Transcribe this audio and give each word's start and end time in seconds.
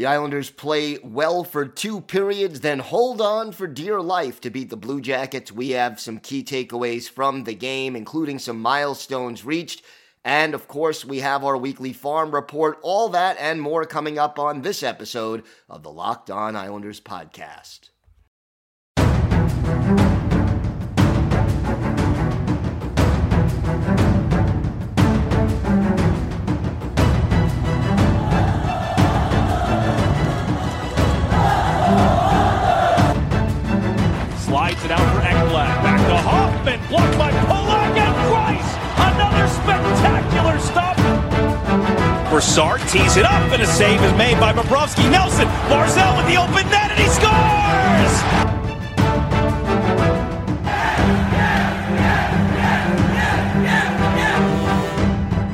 The 0.00 0.06
Islanders 0.06 0.48
play 0.48 0.96
well 1.02 1.44
for 1.44 1.66
two 1.66 2.00
periods, 2.00 2.60
then 2.60 2.78
hold 2.78 3.20
on 3.20 3.52
for 3.52 3.66
dear 3.66 4.00
life 4.00 4.40
to 4.40 4.48
beat 4.48 4.70
the 4.70 4.76
Blue 4.78 4.98
Jackets. 4.98 5.52
We 5.52 5.72
have 5.72 6.00
some 6.00 6.16
key 6.16 6.42
takeaways 6.42 7.06
from 7.06 7.44
the 7.44 7.52
game, 7.52 7.94
including 7.94 8.38
some 8.38 8.62
milestones 8.62 9.44
reached. 9.44 9.82
And 10.24 10.54
of 10.54 10.68
course, 10.68 11.04
we 11.04 11.20
have 11.20 11.44
our 11.44 11.58
weekly 11.58 11.92
farm 11.92 12.34
report. 12.34 12.78
All 12.80 13.10
that 13.10 13.36
and 13.38 13.60
more 13.60 13.84
coming 13.84 14.18
up 14.18 14.38
on 14.38 14.62
this 14.62 14.82
episode 14.82 15.44
of 15.68 15.82
the 15.82 15.92
Locked 15.92 16.30
On 16.30 16.56
Islanders 16.56 17.02
podcast. 17.02 17.90
Out 34.90 35.14
for 35.14 35.22
Ekblad. 35.22 35.82
Back 35.84 36.00
to 36.08 36.16
Hoffman. 36.16 36.80
Blocked 36.88 37.16
by 37.16 37.30
Polak 37.46 37.96
and 37.96 38.14
Price. 38.26 38.70
Another 38.98 39.46
spectacular 39.46 40.58
stop. 40.58 40.96
Broussard 42.28 42.80
tees 42.88 43.16
it 43.16 43.24
up 43.24 43.52
and 43.52 43.62
a 43.62 43.66
save 43.66 44.02
is 44.02 44.12
made 44.14 44.40
by 44.40 44.52
Bobrovsky. 44.52 45.08
Nelson. 45.10 45.46
Barzal 45.70 46.16
with 46.16 46.26
the 46.26 46.36
open 46.36 46.68
net 46.70 46.90
and 46.90 46.98
he 46.98 47.06
scores! 47.06 48.14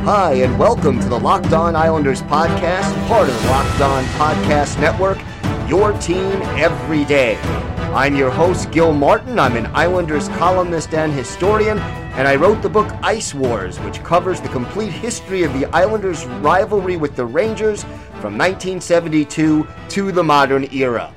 Hi, 0.06 0.34
and 0.34 0.58
welcome 0.58 0.98
to 1.00 1.08
the 1.08 1.18
Locked 1.18 1.52
On 1.52 1.76
Islanders 1.76 2.22
podcast, 2.22 3.08
part 3.08 3.28
of 3.28 3.42
the 3.42 3.48
Locked 3.48 3.80
On 3.80 4.04
Podcast 4.14 4.80
Network, 4.80 5.18
your 5.68 5.92
team 5.98 6.40
every 6.56 7.04
day. 7.04 7.36
I'm 7.94 8.14
your 8.14 8.30
host, 8.30 8.70
Gil 8.72 8.92
Martin. 8.92 9.38
I'm 9.38 9.56
an 9.56 9.66
Islanders 9.66 10.28
columnist 10.30 10.92
and 10.92 11.12
historian, 11.12 11.78
and 11.78 12.28
I 12.28 12.34
wrote 12.34 12.60
the 12.60 12.68
book 12.68 12.92
Ice 13.02 13.32
Wars, 13.32 13.78
which 13.80 14.02
covers 14.02 14.40
the 14.40 14.48
complete 14.48 14.92
history 14.92 15.44
of 15.44 15.52
the 15.54 15.64
Islanders' 15.66 16.26
rivalry 16.26 16.96
with 16.96 17.16
the 17.16 17.24
Rangers 17.24 17.84
from 18.20 18.36
1972 18.36 19.66
to 19.88 20.12
the 20.12 20.22
modern 20.22 20.64
era. 20.74 21.14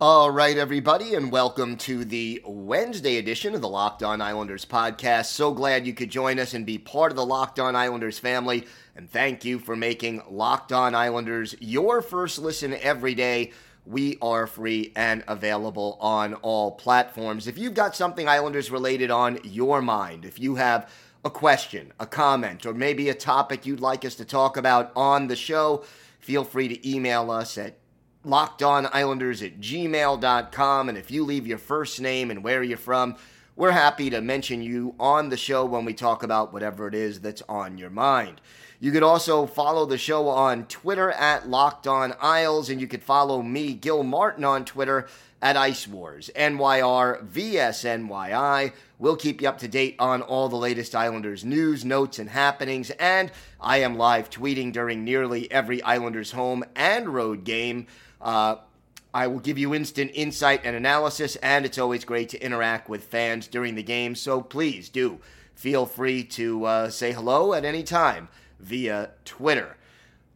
All 0.00 0.30
right, 0.30 0.58
everybody, 0.58 1.14
and 1.14 1.30
welcome 1.30 1.76
to 1.78 2.04
the 2.04 2.42
Wednesday 2.44 3.18
edition 3.18 3.54
of 3.54 3.60
the 3.60 3.68
Locked 3.68 4.02
On 4.02 4.20
Islanders 4.20 4.64
podcast. 4.64 5.26
So 5.26 5.52
glad 5.52 5.86
you 5.86 5.94
could 5.94 6.10
join 6.10 6.40
us 6.40 6.52
and 6.52 6.66
be 6.66 6.78
part 6.78 7.12
of 7.12 7.16
the 7.16 7.24
Locked 7.24 7.60
On 7.60 7.76
Islanders 7.76 8.18
family. 8.18 8.66
And 8.96 9.10
thank 9.10 9.44
you 9.44 9.58
for 9.58 9.74
making 9.74 10.22
Locked 10.30 10.72
On 10.72 10.94
Islanders 10.94 11.56
your 11.58 12.00
first 12.00 12.38
listen 12.38 12.74
every 12.74 13.14
day. 13.14 13.50
We 13.84 14.18
are 14.22 14.46
free 14.46 14.92
and 14.94 15.24
available 15.26 15.98
on 16.00 16.34
all 16.34 16.70
platforms. 16.72 17.48
If 17.48 17.58
you've 17.58 17.74
got 17.74 17.96
something 17.96 18.28
Islanders 18.28 18.70
related 18.70 19.10
on 19.10 19.40
your 19.42 19.82
mind, 19.82 20.24
if 20.24 20.38
you 20.38 20.54
have 20.54 20.90
a 21.24 21.30
question, 21.30 21.92
a 21.98 22.06
comment, 22.06 22.64
or 22.64 22.72
maybe 22.72 23.08
a 23.08 23.14
topic 23.14 23.66
you'd 23.66 23.80
like 23.80 24.04
us 24.04 24.14
to 24.16 24.24
talk 24.24 24.56
about 24.56 24.92
on 24.94 25.26
the 25.26 25.36
show, 25.36 25.84
feel 26.20 26.44
free 26.44 26.68
to 26.68 26.88
email 26.88 27.30
us 27.30 27.58
at 27.58 27.78
lockedonislanders 28.24 29.44
at 29.44 29.60
gmail.com. 29.60 30.88
And 30.88 30.96
if 30.96 31.10
you 31.10 31.24
leave 31.24 31.46
your 31.46 31.58
first 31.58 32.00
name 32.00 32.30
and 32.30 32.44
where 32.44 32.62
you're 32.62 32.78
from, 32.78 33.16
we're 33.56 33.72
happy 33.72 34.10
to 34.10 34.20
mention 34.20 34.62
you 34.62 34.94
on 34.98 35.28
the 35.28 35.36
show 35.36 35.64
when 35.64 35.84
we 35.84 35.94
talk 35.94 36.22
about 36.22 36.52
whatever 36.52 36.88
it 36.88 36.94
is 36.94 37.20
that's 37.20 37.42
on 37.48 37.78
your 37.78 37.90
mind. 37.90 38.40
You 38.80 38.92
could 38.92 39.02
also 39.02 39.46
follow 39.46 39.86
the 39.86 39.98
show 39.98 40.28
on 40.28 40.66
Twitter 40.66 41.10
at 41.10 41.48
Locked 41.48 41.86
On 41.86 42.14
Isles, 42.20 42.68
and 42.68 42.80
you 42.80 42.86
could 42.86 43.02
follow 43.02 43.40
me, 43.40 43.72
Gil 43.72 44.02
Martin, 44.02 44.44
on 44.44 44.64
Twitter 44.64 45.06
at 45.40 45.56
Ice 45.56 45.86
Wars, 45.86 46.30
NYR 46.34 47.24
VSNYI. 47.28 48.72
We'll 48.98 49.16
keep 49.16 49.42
you 49.42 49.48
up 49.48 49.58
to 49.58 49.68
date 49.68 49.96
on 49.98 50.22
all 50.22 50.48
the 50.48 50.56
latest 50.56 50.94
Islanders 50.94 51.44
news, 51.44 51.84
notes, 51.84 52.18
and 52.18 52.30
happenings, 52.30 52.90
and 52.90 53.30
I 53.60 53.78
am 53.78 53.96
live 53.96 54.30
tweeting 54.30 54.72
during 54.72 55.04
nearly 55.04 55.50
every 55.52 55.82
Islanders 55.82 56.32
home 56.32 56.64
and 56.74 57.08
road 57.08 57.44
game. 57.44 57.86
Uh, 58.20 58.56
I 59.12 59.28
will 59.28 59.38
give 59.38 59.58
you 59.58 59.74
instant 59.74 60.10
insight 60.14 60.62
and 60.64 60.74
analysis, 60.74 61.36
and 61.36 61.64
it's 61.64 61.78
always 61.78 62.04
great 62.04 62.30
to 62.30 62.42
interact 62.42 62.88
with 62.88 63.04
fans 63.04 63.46
during 63.46 63.76
the 63.76 63.82
game. 63.82 64.16
So 64.16 64.40
please 64.40 64.88
do 64.88 65.20
feel 65.54 65.86
free 65.86 66.24
to 66.24 66.64
uh, 66.64 66.90
say 66.90 67.12
hello 67.12 67.54
at 67.54 67.64
any 67.64 67.84
time 67.84 68.28
via 68.64 69.10
Twitter. 69.24 69.76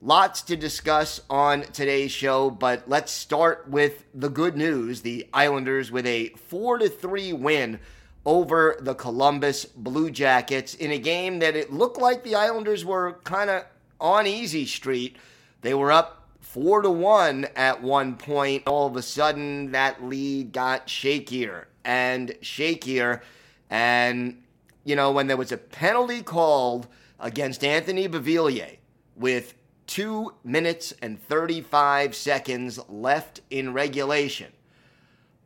Lots 0.00 0.42
to 0.42 0.56
discuss 0.56 1.20
on 1.28 1.62
today's 1.62 2.12
show, 2.12 2.50
but 2.50 2.88
let's 2.88 3.10
start 3.10 3.68
with 3.68 4.04
the 4.14 4.28
good 4.28 4.56
news. 4.56 5.00
The 5.00 5.26
Islanders 5.32 5.90
with 5.90 6.06
a 6.06 6.28
4 6.28 6.78
to 6.78 6.88
3 6.88 7.32
win 7.32 7.80
over 8.24 8.76
the 8.80 8.94
Columbus 8.94 9.64
Blue 9.64 10.10
Jackets 10.10 10.74
in 10.74 10.92
a 10.92 10.98
game 10.98 11.40
that 11.40 11.56
it 11.56 11.72
looked 11.72 11.98
like 11.98 12.22
the 12.22 12.36
Islanders 12.36 12.84
were 12.84 13.18
kind 13.24 13.50
of 13.50 13.64
on 14.00 14.26
easy 14.26 14.66
street. 14.66 15.16
They 15.62 15.74
were 15.74 15.90
up 15.90 16.28
four 16.40 16.82
to 16.82 16.90
one 16.90 17.46
at 17.56 17.82
one 17.82 18.16
point. 18.16 18.68
All 18.68 18.86
of 18.86 18.96
a 18.96 19.02
sudden, 19.02 19.72
that 19.72 20.04
lead 20.04 20.52
got 20.52 20.86
shakier 20.86 21.64
and 21.84 22.30
shakier. 22.42 23.22
And, 23.70 24.42
you 24.84 24.94
know, 24.94 25.10
when 25.10 25.26
there 25.26 25.36
was 25.36 25.50
a 25.50 25.58
penalty 25.58 26.22
called 26.22 26.86
against 27.18 27.64
Anthony 27.64 28.08
Beauvillier 28.08 28.76
with 29.16 29.54
two 29.86 30.34
minutes 30.44 30.92
and 31.02 31.20
35 31.20 32.14
seconds 32.14 32.78
left 32.88 33.40
in 33.50 33.72
regulation, 33.72 34.52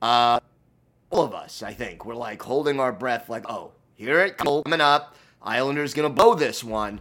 uh, 0.00 0.40
all 1.10 1.22
of 1.24 1.34
us, 1.34 1.62
I 1.62 1.72
think, 1.72 2.04
were 2.04 2.14
like 2.14 2.42
holding 2.42 2.80
our 2.80 2.92
breath, 2.92 3.28
like, 3.28 3.48
oh, 3.48 3.72
here 3.94 4.20
it 4.20 4.38
comes 4.38 4.62
coming 4.64 4.80
up. 4.80 5.16
Islanders 5.42 5.94
going 5.94 6.08
to 6.08 6.14
blow 6.14 6.34
this 6.34 6.64
one. 6.64 7.00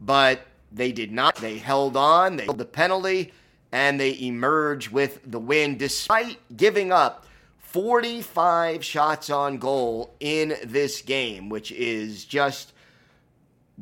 But 0.00 0.40
they 0.70 0.92
did 0.92 1.12
not. 1.12 1.36
They 1.36 1.58
held 1.58 1.96
on. 1.96 2.36
They 2.36 2.44
held 2.44 2.58
the 2.58 2.64
penalty 2.64 3.32
and 3.72 4.00
they 4.00 4.18
emerge 4.20 4.90
with 4.90 5.20
the 5.30 5.38
win 5.38 5.76
despite 5.76 6.38
giving 6.56 6.90
up 6.92 7.26
45 7.58 8.84
shots 8.84 9.28
on 9.28 9.58
goal 9.58 10.14
in 10.20 10.56
this 10.64 11.02
game, 11.02 11.48
which 11.48 11.70
is 11.72 12.24
just 12.24 12.72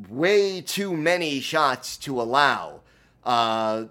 way 0.09 0.61
too 0.61 0.95
many 0.95 1.39
shots 1.39 1.97
to 1.97 2.21
allow. 2.21 2.81
Uh, 3.23 3.85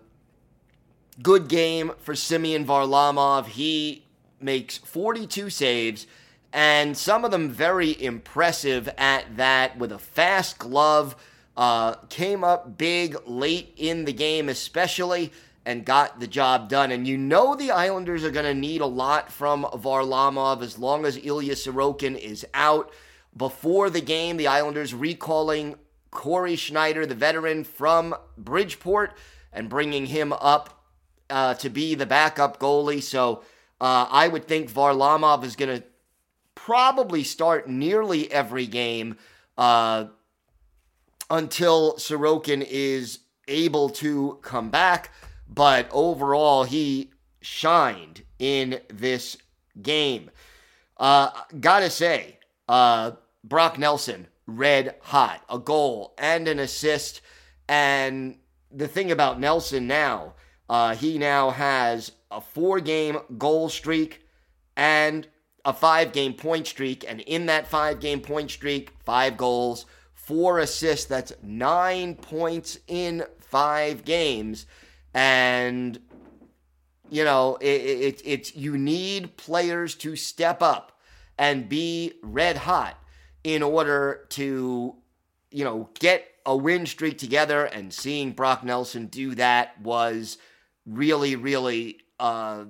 good 1.23 1.49
game 1.49 1.93
for 1.99 2.15
Semyon 2.15 2.65
Varlamov. 2.65 3.47
He 3.47 4.05
makes 4.41 4.77
42 4.79 5.51
saves, 5.51 6.07
and 6.53 6.97
some 6.97 7.25
of 7.25 7.31
them 7.31 7.51
very 7.51 8.01
impressive 8.03 8.89
at 8.97 9.37
that 9.37 9.79
with 9.79 9.93
a 9.93 9.99
fast 9.99 10.59
glove. 10.59 11.17
Uh, 11.57 11.95
came 12.11 12.45
up 12.45 12.77
big 12.77 13.17
late 13.27 13.73
in 13.79 14.05
the 14.05 14.13
game, 14.13 14.51
especially 14.51 15.33
and 15.65 15.85
got 15.85 16.21
the 16.21 16.27
job 16.27 16.69
done. 16.69 16.93
And 16.93 17.09
you 17.09 17.19
know 17.19 17.57
the 17.57 17.73
Islanders 17.73 18.25
are 18.25 18.31
going 18.31 18.47
to 18.47 18.55
need 18.55 18.83
a 18.83 18.87
lot 18.87 19.33
from 19.33 19.65
Varlamov 19.65 20.63
as 20.63 20.79
long 20.79 21.05
as 21.05 21.17
Ilya 21.17 21.55
Sorokin 21.55 22.17
is 22.17 22.47
out. 22.55 22.93
Before 23.37 23.91
the 23.91 24.01
game, 24.01 24.37
the 24.37 24.47
Islanders 24.47 24.95
recalling 24.95 25.77
Cory 26.11 26.57
Schneider, 26.57 27.07
the 27.07 27.15
veteran 27.15 27.65
from 27.65 28.15
Bridgeport, 28.39 29.17
and 29.53 29.69
bringing 29.69 30.07
him 30.07 30.33
up 30.33 30.85
uh, 31.29 31.55
to 31.55 31.69
be 31.69 31.95
the 31.95 32.07
backup 32.07 32.59
goalie. 32.59 33.03
So 33.03 33.43
uh, 33.81 34.07
I 34.11 34.29
would 34.29 34.47
think 34.47 34.71
Varlamov 34.71 35.45
is 35.45 35.57
going 35.57 35.81
to 35.81 35.87
probably 36.55 37.23
start 37.25 37.69
nearly 37.69 38.31
every 38.31 38.67
game 38.67 39.17
uh, 39.59 40.07
until 41.31 41.95
Sorokin 41.95 42.67
is 42.69 43.21
able 43.49 43.89
to 43.91 44.39
come 44.43 44.71
back 44.71 45.11
but 45.49 45.89
overall, 45.93 46.65
he 46.65 47.11
shined 47.41 48.25
in 48.39 48.81
this 48.89 49.37
game. 49.81 50.31
Uh, 50.97 51.31
gotta 51.61 51.91
say, 51.91 52.39
uh, 52.69 53.13
Brock 53.45 53.79
Nelson, 53.79 54.27
red 54.47 54.95
hot, 55.03 55.43
a 55.49 55.59
goal 55.59 56.15
and 56.19 56.49
an 56.49 56.59
assist. 56.59 57.21
And 57.69 58.39
the 58.71 58.89
thing 58.89 59.11
about 59.11 59.41
Nelson 59.41 59.87
now, 59.87 60.35
uh, 60.69 60.95
he 60.95 61.19
now 61.19 61.51
has 61.51 62.13
a 62.31 62.41
four 62.41 62.81
game 62.81 63.19
goal 63.39 63.69
streak 63.69 64.27
and 64.77 65.27
a 65.65 65.73
five 65.73 66.13
game 66.13 66.35
point 66.35 66.67
streak. 66.67 67.05
And 67.07 67.21
in 67.23 67.47
that 67.47 67.67
five 67.67 68.01
game 68.01 68.21
point 68.21 68.51
streak, 68.51 68.93
five 69.05 69.37
goals, 69.37 69.87
four 70.15 70.59
assists, 70.59 71.07
that's 71.07 71.33
nine 71.43 72.15
points 72.15 72.79
in 72.87 73.25
five 73.39 74.05
games. 74.05 74.67
And, 75.13 75.99
you 77.11 77.25
know, 77.25 77.57
it, 77.61 77.67
it, 77.67 78.23
it's 78.25 78.55
you 78.55 78.77
need 78.77 79.37
players 79.37 79.95
to 79.97 80.15
step 80.15 80.63
up 80.63 80.93
and 81.39 81.69
be 81.69 82.13
red 82.23 82.59
hot 82.59 82.99
in 83.47 83.63
order 83.63 84.27
to, 84.29 84.93
you 85.53 85.63
know, 85.63 85.89
get 86.01 86.27
a 86.45 86.57
win 86.57 86.85
streak 86.85 87.17
together, 87.17 87.65
and 87.65 87.95
seeing 87.95 88.33
Brock 88.33 88.65
Nelson 88.65 89.07
do 89.07 89.37
that 89.37 89.81
was 89.81 90.37
really, 90.85 91.37
really 91.37 91.99
uh, 92.19 92.65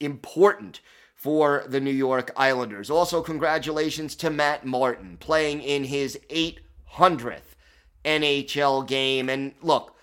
important 0.00 0.80
for 1.14 1.64
the 1.68 1.80
New 1.80 1.90
York 1.90 2.32
Islanders. 2.34 2.88
Also, 2.88 3.20
congratulations 3.20 4.14
to 4.16 4.30
Matt 4.30 4.64
Martin 4.64 5.18
playing 5.18 5.60
in 5.60 5.84
his 5.84 6.18
800th 6.30 7.54
NHL 8.02 8.88
game. 8.88 9.28
And 9.28 9.52
look, 9.60 9.98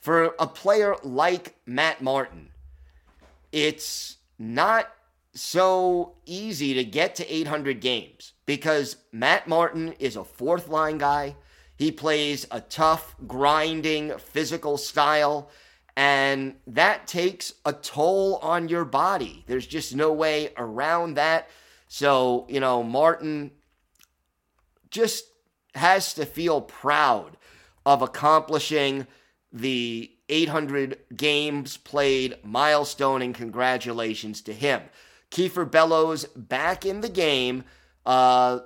for 0.00 0.34
a 0.38 0.46
player 0.46 0.96
like 1.02 1.56
Matt 1.66 2.00
Martin, 2.00 2.52
it's 3.52 4.16
not 4.38 4.90
so 5.34 6.16
easy 6.26 6.74
to 6.74 6.84
get 6.84 7.14
to 7.16 7.32
800 7.32 7.80
games 7.80 8.32
because 8.46 8.96
Matt 9.12 9.46
Martin 9.46 9.92
is 9.98 10.16
a 10.16 10.24
fourth 10.24 10.68
line 10.68 10.98
guy. 10.98 11.36
He 11.76 11.92
plays 11.92 12.46
a 12.50 12.60
tough, 12.60 13.14
grinding, 13.26 14.16
physical 14.18 14.78
style, 14.78 15.50
and 15.96 16.54
that 16.66 17.06
takes 17.06 17.54
a 17.64 17.72
toll 17.72 18.36
on 18.36 18.68
your 18.68 18.84
body. 18.84 19.44
There's 19.46 19.66
just 19.66 19.94
no 19.94 20.12
way 20.12 20.52
around 20.56 21.14
that. 21.14 21.48
So, 21.88 22.46
you 22.48 22.60
know, 22.60 22.82
Martin 22.82 23.52
just 24.90 25.24
has 25.74 26.14
to 26.14 26.26
feel 26.26 26.60
proud 26.60 27.36
of 27.84 28.02
accomplishing 28.02 29.06
the 29.52 30.10
800 30.28 30.98
games 31.16 31.76
played 31.76 32.36
milestone, 32.44 33.22
and 33.22 33.34
congratulations 33.34 34.42
to 34.42 34.52
him. 34.52 34.82
Kiefer 35.30 35.70
Bellows 35.70 36.24
back 36.34 36.84
in 36.86 37.00
the 37.00 37.08
game. 37.08 37.64
Uh, 38.06 38.60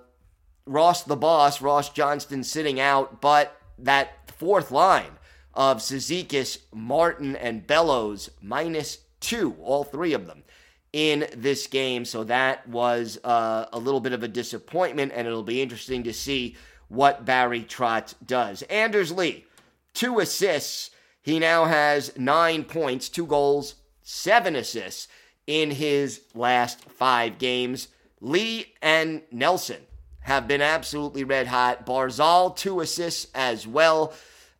Ross 0.64 1.02
the 1.02 1.16
boss, 1.16 1.60
Ross 1.60 1.90
Johnston 1.90 2.44
sitting 2.44 2.78
out, 2.78 3.20
but 3.20 3.60
that 3.78 4.30
fourth 4.30 4.70
line 4.70 5.18
of 5.54 5.78
Cizikas, 5.78 6.58
Martin, 6.72 7.36
and 7.36 7.66
Bellows 7.66 8.30
minus 8.40 8.98
two, 9.20 9.56
all 9.60 9.84
three 9.84 10.12
of 10.12 10.26
them 10.26 10.44
in 10.92 11.26
this 11.34 11.66
game. 11.66 12.04
So 12.04 12.24
that 12.24 12.68
was 12.68 13.18
uh, 13.24 13.66
a 13.72 13.78
little 13.78 14.00
bit 14.00 14.12
of 14.12 14.22
a 14.22 14.28
disappointment, 14.28 15.12
and 15.14 15.26
it'll 15.26 15.42
be 15.42 15.62
interesting 15.62 16.04
to 16.04 16.12
see 16.12 16.56
what 16.88 17.24
Barry 17.24 17.62
Trotz 17.62 18.14
does. 18.24 18.62
Anders 18.62 19.10
Lee, 19.10 19.46
two 19.94 20.20
assists. 20.20 20.90
He 21.22 21.38
now 21.38 21.64
has 21.64 22.16
nine 22.16 22.64
points, 22.64 23.08
two 23.08 23.26
goals, 23.26 23.76
seven 24.02 24.56
assists 24.56 25.08
in 25.46 25.70
his 25.70 26.22
last 26.34 26.84
five 26.84 27.38
games. 27.38 27.88
Lee 28.20 28.74
and 28.80 29.22
Nelson 29.30 29.80
have 30.20 30.46
been 30.46 30.62
absolutely 30.62 31.24
red 31.24 31.48
hot. 31.48 31.84
Barzal, 31.84 32.56
two 32.56 32.80
assists 32.80 33.28
as 33.34 33.66
well. 33.66 34.12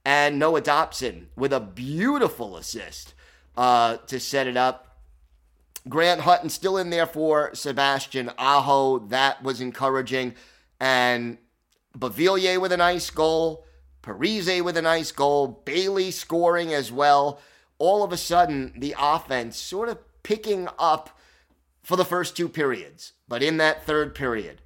And 0.04 0.38
Noah 0.38 0.60
Dobson 0.60 1.28
with 1.36 1.52
a 1.52 1.60
beautiful 1.60 2.56
assist 2.56 3.14
uh, 3.56 3.98
to 4.08 4.18
set 4.18 4.48
it 4.48 4.56
up. 4.56 4.96
Grant 5.88 6.22
Hutton 6.22 6.48
still 6.48 6.76
in 6.76 6.90
there 6.90 7.06
for 7.06 7.54
Sebastian 7.54 8.30
Aho. 8.38 9.00
That 9.08 9.42
was 9.42 9.60
encouraging. 9.60 10.34
And 10.80 11.38
Beauvillier 11.96 12.60
with 12.60 12.72
a 12.72 12.76
nice 12.76 13.10
goal. 13.10 13.64
Parise 14.02 14.62
with 14.62 14.76
a 14.76 14.82
nice 14.82 15.12
goal. 15.12 15.62
Bailey 15.64 16.10
scoring 16.10 16.72
as 16.74 16.90
well. 16.90 17.40
All 17.78 18.02
of 18.02 18.12
a 18.12 18.16
sudden, 18.16 18.72
the 18.76 18.94
offense 18.98 19.56
sort 19.56 19.88
of 19.88 19.98
picking 20.22 20.68
up 20.78 21.18
for 21.82 21.96
the 21.96 22.04
first 22.04 22.36
two 22.36 22.48
periods. 22.48 23.12
But 23.28 23.42
in 23.42 23.56
that 23.58 23.84
third 23.84 24.14
period, 24.14 24.62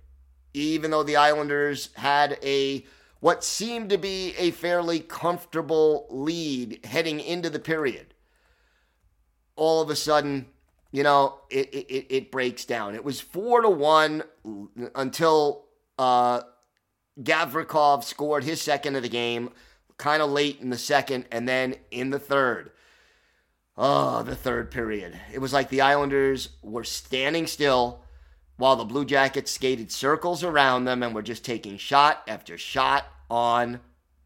even 0.52 0.90
though 0.90 1.02
the 1.02 1.16
Islanders 1.16 1.90
had 1.94 2.38
a 2.42 2.84
what 3.20 3.42
seemed 3.42 3.90
to 3.90 3.98
be 3.98 4.34
a 4.38 4.50
fairly 4.50 5.00
comfortable 5.00 6.06
lead 6.10 6.84
heading 6.84 7.18
into 7.18 7.48
the 7.50 7.58
period, 7.58 8.14
all 9.56 9.80
of 9.80 9.90
a 9.90 9.96
sudden, 9.96 10.46
you 10.92 11.02
know, 11.02 11.40
it, 11.50 11.72
it, 11.74 12.06
it 12.14 12.30
breaks 12.30 12.64
down. 12.64 12.94
It 12.94 13.04
was 13.04 13.20
four 13.20 13.62
to 13.62 13.70
one 13.70 14.22
until 14.94 15.64
uh, 15.98 16.42
Gavrikov 17.20 18.04
scored 18.04 18.44
his 18.44 18.60
second 18.60 18.96
of 18.96 19.02
the 19.02 19.08
game, 19.08 19.50
kind 19.96 20.22
of 20.22 20.30
late 20.30 20.60
in 20.60 20.70
the 20.70 20.78
second, 20.78 21.24
and 21.32 21.48
then 21.48 21.74
in 21.90 22.10
the 22.10 22.18
third. 22.18 22.70
Oh, 23.78 24.22
the 24.22 24.36
third 24.36 24.70
period. 24.70 25.18
It 25.32 25.38
was 25.38 25.52
like 25.52 25.68
the 25.68 25.82
Islanders 25.82 26.48
were 26.62 26.84
standing 26.84 27.46
still 27.46 28.02
while 28.56 28.76
the 28.76 28.84
Blue 28.84 29.04
Jackets 29.04 29.50
skated 29.50 29.92
circles 29.92 30.42
around 30.42 30.84
them 30.84 31.02
and 31.02 31.14
were 31.14 31.22
just 31.22 31.44
taking 31.44 31.76
shot 31.76 32.22
after 32.26 32.56
shot 32.56 33.04
on 33.30 33.80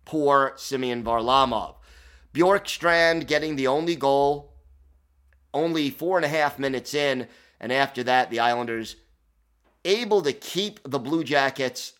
poor 0.04 0.52
Semyon 0.56 1.02
Varlamov. 1.02 1.74
Bjorkstrand 2.32 3.26
getting 3.26 3.56
the 3.56 3.66
only 3.66 3.96
goal, 3.96 4.52
only 5.52 5.90
four 5.90 6.16
and 6.16 6.24
a 6.24 6.28
half 6.28 6.58
minutes 6.58 6.94
in, 6.94 7.26
and 7.58 7.72
after 7.72 8.04
that, 8.04 8.30
the 8.30 8.38
Islanders 8.38 8.94
able 9.84 10.22
to 10.22 10.32
keep 10.32 10.78
the 10.84 11.00
Blue 11.00 11.24
Jackets 11.24 11.94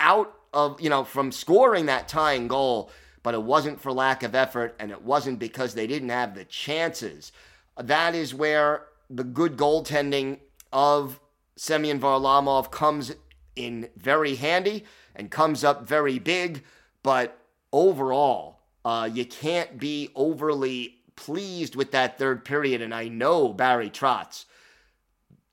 out 0.00 0.34
of, 0.52 0.80
you 0.80 0.90
know, 0.90 1.04
from 1.04 1.30
scoring 1.30 1.86
that 1.86 2.08
tying 2.08 2.48
goal, 2.48 2.90
but 3.22 3.34
it 3.34 3.42
wasn't 3.42 3.80
for 3.80 3.92
lack 3.92 4.22
of 4.22 4.34
effort 4.34 4.74
and 4.78 4.90
it 4.90 5.02
wasn't 5.02 5.38
because 5.38 5.74
they 5.74 5.86
didn't 5.86 6.08
have 6.08 6.34
the 6.34 6.44
chances. 6.44 7.32
That 7.76 8.14
is 8.14 8.34
where 8.34 8.86
the 9.08 9.24
good 9.24 9.56
goaltending 9.56 10.38
of 10.72 11.20
Semyon 11.56 12.00
Varlamov 12.00 12.70
comes 12.70 13.12
in 13.56 13.88
very 13.96 14.36
handy 14.36 14.84
and 15.14 15.30
comes 15.30 15.64
up 15.64 15.86
very 15.86 16.18
big, 16.18 16.64
but 17.02 17.38
overall, 17.72 18.60
uh, 18.84 19.08
you 19.12 19.26
can't 19.26 19.78
be 19.78 20.10
overly 20.14 20.96
pleased 21.16 21.76
with 21.76 21.90
that 21.90 22.18
third 22.18 22.44
period. 22.44 22.80
And 22.80 22.94
I 22.94 23.08
know 23.08 23.52
Barry 23.52 23.90
Trotz 23.90 24.46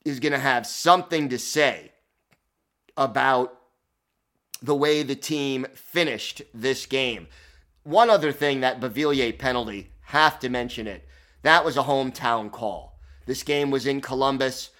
is 0.06 0.19
going 0.19 0.31
to 0.31 0.40
have 0.40 0.66
something 0.66 1.28
to 1.30 1.38
say 1.38 1.92
about 2.96 3.58
the 4.62 4.75
way 4.75 5.04
the 5.04 5.16
team 5.16 5.68
finished 5.75 6.42
this 6.54 6.86
game. 6.86 7.28
One 7.88 8.10
other 8.10 8.34
thing 8.34 8.60
that 8.60 8.81
Beauvillier 8.81 9.39
penalty, 9.39 9.92
have 10.07 10.39
to 10.39 10.50
mention 10.50 10.88
it. 10.88 11.07
That 11.44 11.63
was 11.63 11.78
a 11.78 11.84
hometown 11.84 12.51
call. 12.51 13.00
This 13.25 13.44
game 13.44 13.72
was 13.72 13.88
in 13.88 14.01
Columbus. 14.01 14.72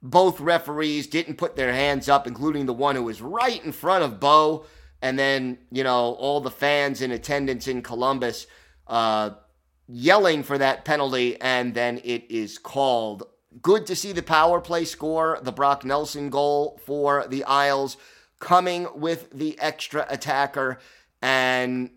Both 0.00 0.38
referees 0.38 1.08
didn't 1.08 1.38
put 1.38 1.56
their 1.56 1.72
hands 1.72 2.08
up, 2.08 2.24
including 2.24 2.66
the 2.66 2.72
one 2.72 2.94
who 2.94 3.02
was 3.02 3.20
right 3.20 3.64
in 3.64 3.72
front 3.72 4.04
of 4.04 4.20
Bo. 4.20 4.64
And 5.00 5.18
then, 5.18 5.58
you 5.72 5.82
know, 5.82 6.14
all 6.14 6.40
the 6.40 6.52
fans 6.52 7.02
in 7.02 7.10
attendance 7.10 7.66
in 7.66 7.82
Columbus 7.82 8.46
uh, 8.86 9.30
yelling 9.88 10.44
for 10.44 10.56
that 10.56 10.84
penalty, 10.84 11.40
and 11.40 11.74
then 11.74 12.00
it 12.04 12.30
is 12.30 12.58
called. 12.58 13.24
Good 13.60 13.86
to 13.86 13.96
see 13.96 14.12
the 14.12 14.22
power 14.22 14.60
play 14.60 14.84
score, 14.84 15.40
the 15.42 15.50
Brock 15.50 15.84
Nelson 15.84 16.30
goal 16.30 16.80
for 16.86 17.26
the 17.26 17.42
Isles 17.42 17.96
coming 18.38 18.86
with 18.94 19.30
the 19.32 19.58
extra 19.58 20.06
attacker. 20.08 20.78
And 21.20 21.90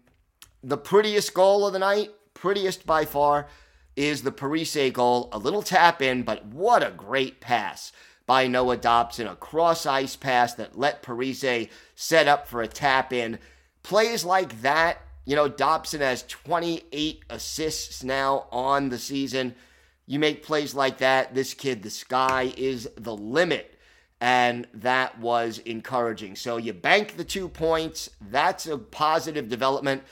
the 0.65 0.77
prettiest 0.77 1.33
goal 1.35 1.67
of 1.67 1.73
the 1.73 1.79
night, 1.79 2.09
prettiest 2.33 2.87
by 2.87 3.05
far, 3.05 3.47
is 3.95 4.23
the 4.23 4.31
Parise 4.31 4.91
goal. 4.91 5.29
A 5.31 5.37
little 5.37 5.61
tap 5.61 6.01
in, 6.01 6.23
but 6.23 6.43
what 6.47 6.81
a 6.81 6.89
great 6.89 7.39
pass 7.39 7.91
by 8.25 8.47
Noah 8.47 8.77
Dobson. 8.77 9.27
A 9.27 9.35
cross 9.35 9.85
ice 9.85 10.15
pass 10.15 10.55
that 10.55 10.77
let 10.77 11.03
Parise 11.03 11.69
set 11.93 12.27
up 12.27 12.47
for 12.47 12.63
a 12.63 12.67
tap 12.67 13.13
in. 13.13 13.37
Plays 13.83 14.25
like 14.25 14.61
that, 14.63 14.97
you 15.25 15.35
know, 15.35 15.47
Dobson 15.47 16.01
has 16.01 16.23
28 16.23 17.23
assists 17.29 18.03
now 18.03 18.47
on 18.51 18.89
the 18.89 18.97
season. 18.97 19.53
You 20.07 20.17
make 20.17 20.43
plays 20.43 20.73
like 20.73 20.97
that, 20.97 21.35
this 21.35 21.53
kid, 21.53 21.83
the 21.83 21.91
sky 21.91 22.51
is 22.57 22.89
the 22.97 23.15
limit 23.15 23.71
and 24.19 24.65
that 24.73 25.19
was 25.19 25.59
encouraging. 25.59 26.35
So 26.35 26.57
you 26.57 26.73
bank 26.73 27.17
the 27.17 27.23
two 27.23 27.47
points. 27.47 28.09
That's 28.19 28.65
a 28.65 28.77
positive 28.77 29.49
development. 29.49 30.03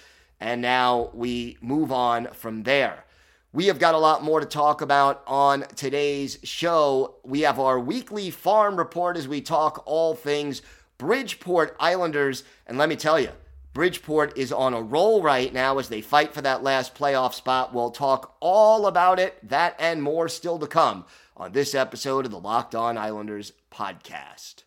And 0.44 0.62
now 0.62 1.10
we 1.14 1.58
move 1.62 1.90
on 1.94 2.28
from 2.34 2.64
there. 2.64 3.06
We 3.54 3.68
have 3.68 3.80
got 3.80 3.96
a 3.96 3.98
lot 3.98 4.26
more 4.26 4.42
to 4.42 4.46
talk 4.46 4.82
about 4.82 5.24
on 5.26 5.62
today's 5.78 6.38
show. 6.44 7.16
We 7.24 7.42
have 7.42 7.62
our 7.62 7.80
weekly 7.80 8.30
farm 8.30 8.76
report 8.76 9.16
as 9.16 9.26
we 9.26 9.40
talk 9.40 9.84
all 9.86 10.16
things 10.16 10.62
Bridgeport 10.98 11.78
Islanders. 11.80 12.44
And 12.68 12.78
let 12.78 12.90
me 12.90 12.98
tell 12.98 13.22
you, 13.22 13.30
Bridgeport 13.72 14.38
is 14.38 14.52
on 14.52 14.74
a 14.74 14.82
roll 14.82 15.22
right 15.22 15.54
now 15.54 15.78
as 15.78 15.88
they 15.88 16.02
fight 16.02 16.34
for 16.34 16.42
that 16.42 16.62
last 16.62 16.94
playoff 16.94 17.34
spot. 17.34 17.74
We'll 17.74 17.92
talk 17.92 18.36
all 18.42 18.86
about 18.86 19.20
it, 19.20 19.48
that 19.48 19.78
and 19.80 20.04
more 20.04 20.28
still 20.28 20.60
to 20.60 20.68
come 20.68 21.06
on 21.38 21.54
this 21.54 21.74
episode 21.74 22.26
of 22.26 22.32
the 22.32 22.40
Locked 22.40 22.76
On 22.76 22.98
Islanders 22.98 23.54
podcast. 23.72 24.64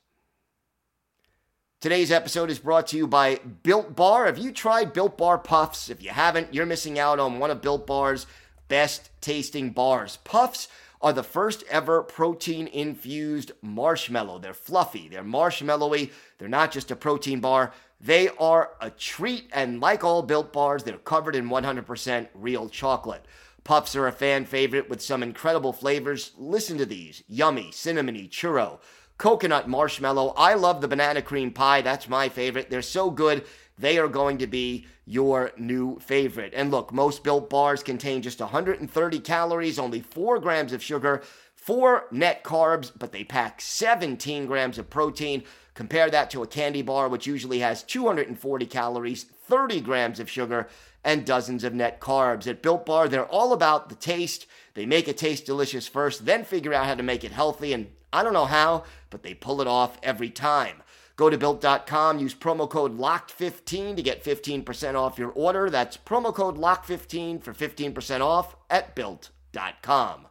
Today's 1.78 2.10
episode 2.10 2.50
is 2.50 2.58
brought 2.58 2.86
to 2.86 2.96
you 2.96 3.06
by 3.06 3.38
Built 3.62 3.94
Bar. 3.94 4.24
Have 4.24 4.38
you 4.38 4.50
tried 4.50 4.94
Built 4.94 5.18
Bar 5.18 5.36
Puffs? 5.36 5.90
If 5.90 6.02
you 6.02 6.08
haven't, 6.08 6.54
you're 6.54 6.64
missing 6.64 6.98
out 6.98 7.20
on 7.20 7.38
one 7.38 7.50
of 7.50 7.60
Built 7.60 7.86
Bar's 7.86 8.26
best 8.66 9.10
tasting 9.20 9.70
bars. 9.70 10.16
Puffs 10.24 10.68
are 11.02 11.12
the 11.12 11.22
first 11.22 11.64
ever 11.68 12.02
protein 12.02 12.66
infused 12.66 13.52
marshmallow. 13.60 14.38
They're 14.38 14.54
fluffy, 14.54 15.08
they're 15.10 15.22
marshmallowy, 15.22 16.12
they're 16.38 16.48
not 16.48 16.72
just 16.72 16.90
a 16.90 16.96
protein 16.96 17.40
bar, 17.40 17.74
They 18.00 18.30
are 18.38 18.72
a 18.80 18.88
treat, 18.88 19.50
and 19.52 19.78
like 19.78 20.02
all 20.02 20.22
built 20.22 20.54
bars, 20.54 20.82
they're 20.82 20.96
covered 20.96 21.36
in 21.36 21.50
100% 21.50 22.28
real 22.34 22.70
chocolate. 22.70 23.26
Puffs 23.64 23.96
are 23.96 24.06
a 24.06 24.12
fan 24.12 24.44
favorite 24.44 24.88
with 24.88 25.02
some 25.02 25.22
incredible 25.22 25.72
flavors. 25.72 26.32
Listen 26.38 26.78
to 26.78 26.86
these 26.86 27.22
yummy, 27.26 27.70
cinnamony, 27.70 28.30
churro, 28.30 28.78
coconut 29.18 29.68
marshmallow. 29.68 30.34
I 30.36 30.54
love 30.54 30.80
the 30.80 30.88
banana 30.88 31.22
cream 31.22 31.50
pie. 31.50 31.82
That's 31.82 32.08
my 32.08 32.28
favorite. 32.28 32.70
They're 32.70 32.82
so 32.82 33.10
good. 33.10 33.44
They 33.78 33.98
are 33.98 34.08
going 34.08 34.38
to 34.38 34.46
be 34.46 34.86
your 35.04 35.52
new 35.56 35.98
favorite. 36.00 36.52
And 36.54 36.70
look, 36.70 36.92
most 36.92 37.22
built 37.22 37.48
bars 37.48 37.82
contain 37.82 38.22
just 38.22 38.40
130 38.40 39.20
calories, 39.20 39.78
only 39.78 40.00
4 40.00 40.38
grams 40.40 40.72
of 40.72 40.82
sugar, 40.82 41.22
4 41.54 42.06
net 42.10 42.42
carbs, 42.42 42.90
but 42.96 43.12
they 43.12 43.24
pack 43.24 43.60
17 43.60 44.46
grams 44.46 44.78
of 44.78 44.90
protein. 44.90 45.44
Compare 45.74 46.10
that 46.10 46.30
to 46.30 46.42
a 46.42 46.46
candy 46.46 46.82
bar, 46.82 47.08
which 47.08 47.26
usually 47.26 47.58
has 47.60 47.82
240 47.82 48.66
calories, 48.66 49.24
30 49.24 49.80
grams 49.82 50.18
of 50.18 50.30
sugar, 50.30 50.68
and 51.04 51.24
dozens 51.24 51.62
of 51.62 51.74
net 51.74 52.00
carbs. 52.00 52.46
At 52.46 52.62
Built 52.62 52.86
Bar, 52.86 53.08
they're 53.08 53.26
all 53.26 53.52
about 53.52 53.88
the 53.88 53.94
taste. 53.94 54.46
They 54.76 54.84
make 54.84 55.08
it 55.08 55.16
taste 55.16 55.46
delicious 55.46 55.88
first, 55.88 56.26
then 56.26 56.44
figure 56.44 56.74
out 56.74 56.84
how 56.84 56.94
to 56.94 57.02
make 57.02 57.24
it 57.24 57.32
healthy. 57.32 57.72
And 57.72 57.88
I 58.12 58.22
don't 58.22 58.34
know 58.34 58.44
how, 58.44 58.84
but 59.08 59.22
they 59.22 59.32
pull 59.32 59.62
it 59.62 59.66
off 59.66 59.98
every 60.02 60.28
time. 60.28 60.82
Go 61.16 61.30
to 61.30 61.38
built.com, 61.38 62.18
use 62.18 62.34
promo 62.34 62.68
code 62.68 62.98
LOCKED15 62.98 63.96
to 63.96 64.02
get 64.02 64.22
15% 64.22 64.94
off 64.94 65.18
your 65.18 65.30
order. 65.30 65.70
That's 65.70 65.96
promo 65.96 66.32
code 66.32 66.58
LOCKED15 66.58 67.42
for 67.42 67.54
15% 67.54 68.20
off 68.20 68.54
at 68.68 68.94
built.com. 68.94 70.26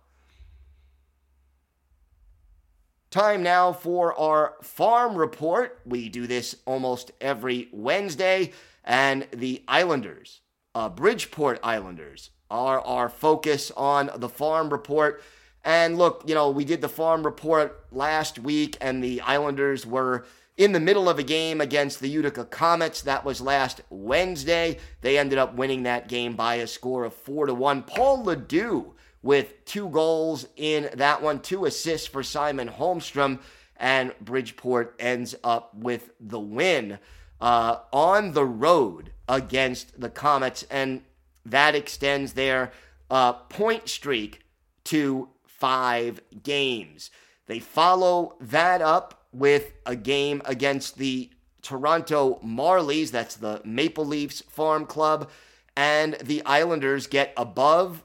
Time 3.09 3.41
now 3.41 3.73
for 3.73 4.13
our 4.13 4.57
farm 4.61 5.15
report. 5.15 5.79
We 5.85 6.07
do 6.07 6.27
this 6.27 6.57
almost 6.65 7.13
every 7.19 7.67
Wednesday, 7.71 8.51
and 8.83 9.27
the 9.31 9.63
Islanders, 9.67 10.41
uh, 10.75 10.89
Bridgeport 10.89 11.59
Islanders, 11.63 12.29
are 12.49 12.79
our 12.81 13.09
focus 13.09 13.71
on 13.75 14.09
the 14.15 14.29
farm 14.29 14.69
report. 14.69 15.21
And 15.63 15.97
look, 15.97 16.23
you 16.27 16.35
know, 16.35 16.51
we 16.51 16.63
did 16.63 16.81
the 16.81 16.89
farm 16.89 17.23
report 17.23 17.85
last 17.91 18.37
week, 18.37 18.77
and 18.79 19.03
the 19.03 19.21
Islanders 19.21 19.85
were 19.85 20.25
in 20.57 20.71
the 20.71 20.79
middle 20.79 21.09
of 21.09 21.19
a 21.19 21.23
game 21.23 21.59
against 21.59 21.99
the 21.99 22.07
Utica 22.07 22.45
Comets. 22.45 23.01
That 23.01 23.25
was 23.25 23.41
last 23.41 23.81
Wednesday. 23.89 24.77
They 25.01 25.17
ended 25.17 25.37
up 25.37 25.55
winning 25.55 25.83
that 25.83 26.07
game 26.07 26.35
by 26.35 26.55
a 26.55 26.67
score 26.67 27.03
of 27.03 27.13
four 27.13 27.47
to 27.47 27.53
one. 27.53 27.83
Paul 27.83 28.23
LaDue 28.23 28.93
with 29.21 29.65
two 29.65 29.89
goals 29.89 30.47
in 30.55 30.87
that 30.93 31.21
one, 31.21 31.39
two 31.39 31.65
assists 31.65 32.07
for 32.07 32.21
Simon 32.21 32.69
Holmstrom, 32.69 33.39
and 33.75 34.13
Bridgeport 34.21 34.95
ends 34.99 35.33
up 35.43 35.73
with 35.73 36.11
the 36.19 36.39
win 36.39 36.99
uh, 37.41 37.77
on 37.91 38.33
the 38.33 38.45
road 38.45 39.11
against 39.27 39.99
the 39.99 40.09
Comets, 40.09 40.63
and 40.69 41.01
that 41.45 41.75
extends 41.75 42.33
their 42.33 42.71
uh, 43.09 43.33
point 43.33 43.87
streak 43.87 44.41
to 44.85 45.29
five 45.45 46.21
games. 46.43 47.11
They 47.47 47.59
follow 47.59 48.35
that 48.41 48.81
up 48.81 49.25
with 49.31 49.73
a 49.85 49.95
game 49.95 50.41
against 50.45 50.97
the 50.97 51.29
Toronto 51.61 52.39
Marlies, 52.45 53.11
that's 53.11 53.35
the 53.35 53.61
Maple 53.65 54.05
Leafs 54.05 54.41
Farm 54.41 54.85
Club, 54.85 55.29
and 55.75 56.13
the 56.23 56.43
Islanders 56.45 57.07
get 57.07 57.33
above 57.35 58.03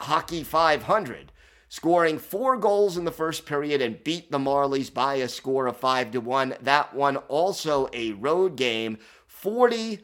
Hockey 0.00 0.44
500, 0.44 1.32
scoring 1.68 2.18
four 2.18 2.56
goals 2.56 2.96
in 2.96 3.04
the 3.04 3.10
first 3.10 3.46
period 3.46 3.82
and 3.82 4.02
beat 4.04 4.30
the 4.30 4.38
Marlies 4.38 4.92
by 4.92 5.14
a 5.14 5.28
score 5.28 5.66
of 5.66 5.76
5 5.76 6.12
to 6.12 6.20
1. 6.20 6.54
That 6.62 6.94
one 6.94 7.16
also 7.16 7.88
a 7.92 8.12
road 8.12 8.56
game. 8.56 8.98
40 9.26 10.00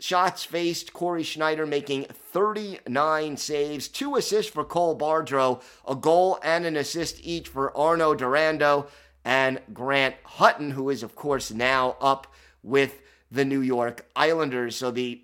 shots 0.00 0.44
faced, 0.44 0.92
Cory 0.92 1.22
Schneider 1.22 1.66
making 1.66 2.04
39 2.04 3.36
saves, 3.36 3.88
two 3.88 4.16
assists 4.16 4.52
for 4.52 4.64
Cole 4.64 4.96
Bardreau, 4.96 5.60
a 5.86 5.94
goal 5.94 6.38
and 6.42 6.64
an 6.64 6.76
assist 6.76 7.20
each 7.22 7.48
for 7.48 7.76
Arnaud 7.76 8.16
Durandeau 8.16 8.86
and 9.24 9.60
Grant 9.72 10.14
Hutton, 10.24 10.70
who 10.70 10.88
is, 10.90 11.02
of 11.02 11.14
course, 11.14 11.50
now 11.50 11.96
up 12.00 12.32
with 12.62 13.02
the 13.30 13.44
New 13.44 13.60
York 13.60 14.06
Islanders. 14.14 14.76
So 14.76 14.90
the 14.90 15.22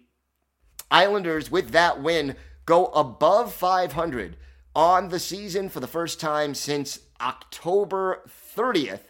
Islanders, 0.91 1.51
with 1.51 1.71
that 1.71 2.03
win, 2.03 2.37
go 2.67 2.87
above 2.87 3.53
500 3.53 4.37
on 4.75 5.09
the 5.09 5.21
season 5.21 5.69
for 5.69 5.81
the 5.81 5.87
first 5.87 6.21
time 6.21 6.55
since 6.55 6.99
October 7.21 8.23
30th, 8.57 9.03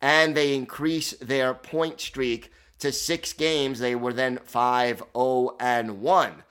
and 0.00 0.36
they 0.36 0.54
increase 0.54 1.12
their 1.12 1.54
point 1.54 2.00
streak 2.00 2.52
to 2.78 2.92
six 2.92 3.32
games. 3.32 3.78
They 3.78 3.94
were 3.94 4.12
then 4.12 4.38
5 4.44 5.02
0 5.16 5.56
and 5.60 6.00
1 6.00 6.42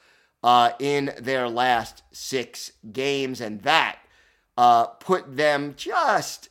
uh, 0.44 0.72
in 0.79 1.13
their 1.20 1.50
last 1.50 2.03
six 2.12 2.72
games, 2.91 3.41
and 3.41 3.62
that 3.63 4.00
uh, 4.58 4.86
put 4.86 5.36
them 5.36 5.74
just 5.75 6.50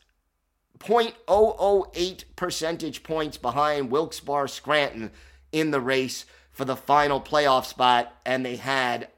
0.008 0.79 2.25
percentage 2.37 3.03
points 3.03 3.37
behind 3.37 3.91
Wilkes-Barre 3.91 4.49
Scranton 4.49 5.11
in 5.53 5.71
the 5.71 5.81
race 5.81 6.27
for 6.51 6.65
the 6.65 6.77
final 6.77 7.21
playoff 7.21 7.65
spot, 7.65 8.15
and 8.27 8.45
they 8.45 8.57
had 8.57 9.09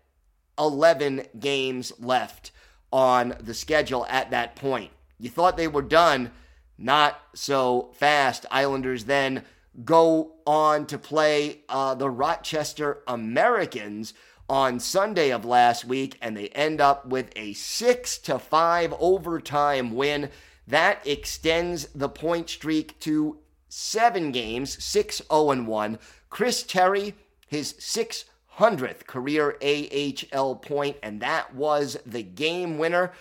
11 0.59 1.23
games 1.39 1.93
left 1.99 2.51
on 2.93 3.35
the 3.41 3.55
schedule 3.55 4.07
at 4.09 4.31
that 4.31 4.57
point. 4.57 4.91
You 5.19 5.31
thought 5.31 5.57
they 5.57 5.69
were 5.69 5.83
done, 5.83 6.31
not 6.79 7.21
so 7.35 7.91
fast. 7.95 8.47
Islanders 8.51 9.05
then 9.05 9.45
go 9.85 10.33
on 10.47 10.87
to 10.87 10.99
play 10.99 11.61
uh, 11.68 11.95
the 11.95 12.11
Rochester 12.11 13.02
Americans 13.06 14.14
on 14.49 14.78
Sunday 14.78 15.30
of 15.30 15.45
last 15.45 15.85
week, 15.85 16.16
and 16.23 16.37
they 16.37 16.49
end 16.49 16.80
up 16.80 17.06
with 17.06 17.30
a 17.37 17.52
six 17.54 18.18
to 18.18 18.38
five 18.38 18.95
overtime 18.99 19.95
win. 19.95 20.30
That 20.68 21.06
extends 21.06 21.87
the 21.95 22.09
point 22.09 22.49
streak 22.49 22.99
to 23.00 23.38
seven 23.68 24.33
games, 24.33 24.83
6 24.83 25.23
0 25.30 25.62
1. 25.64 25.99
Chris 26.30 26.62
Terry, 26.62 27.14
his 27.47 27.75
600th 27.75 29.06
career 29.06 29.56
AHL 29.62 30.56
point, 30.56 30.97
and 31.02 31.21
that 31.21 31.54
was 31.54 31.99
the 32.06 32.23
game 32.23 32.78
winner. 32.78 33.12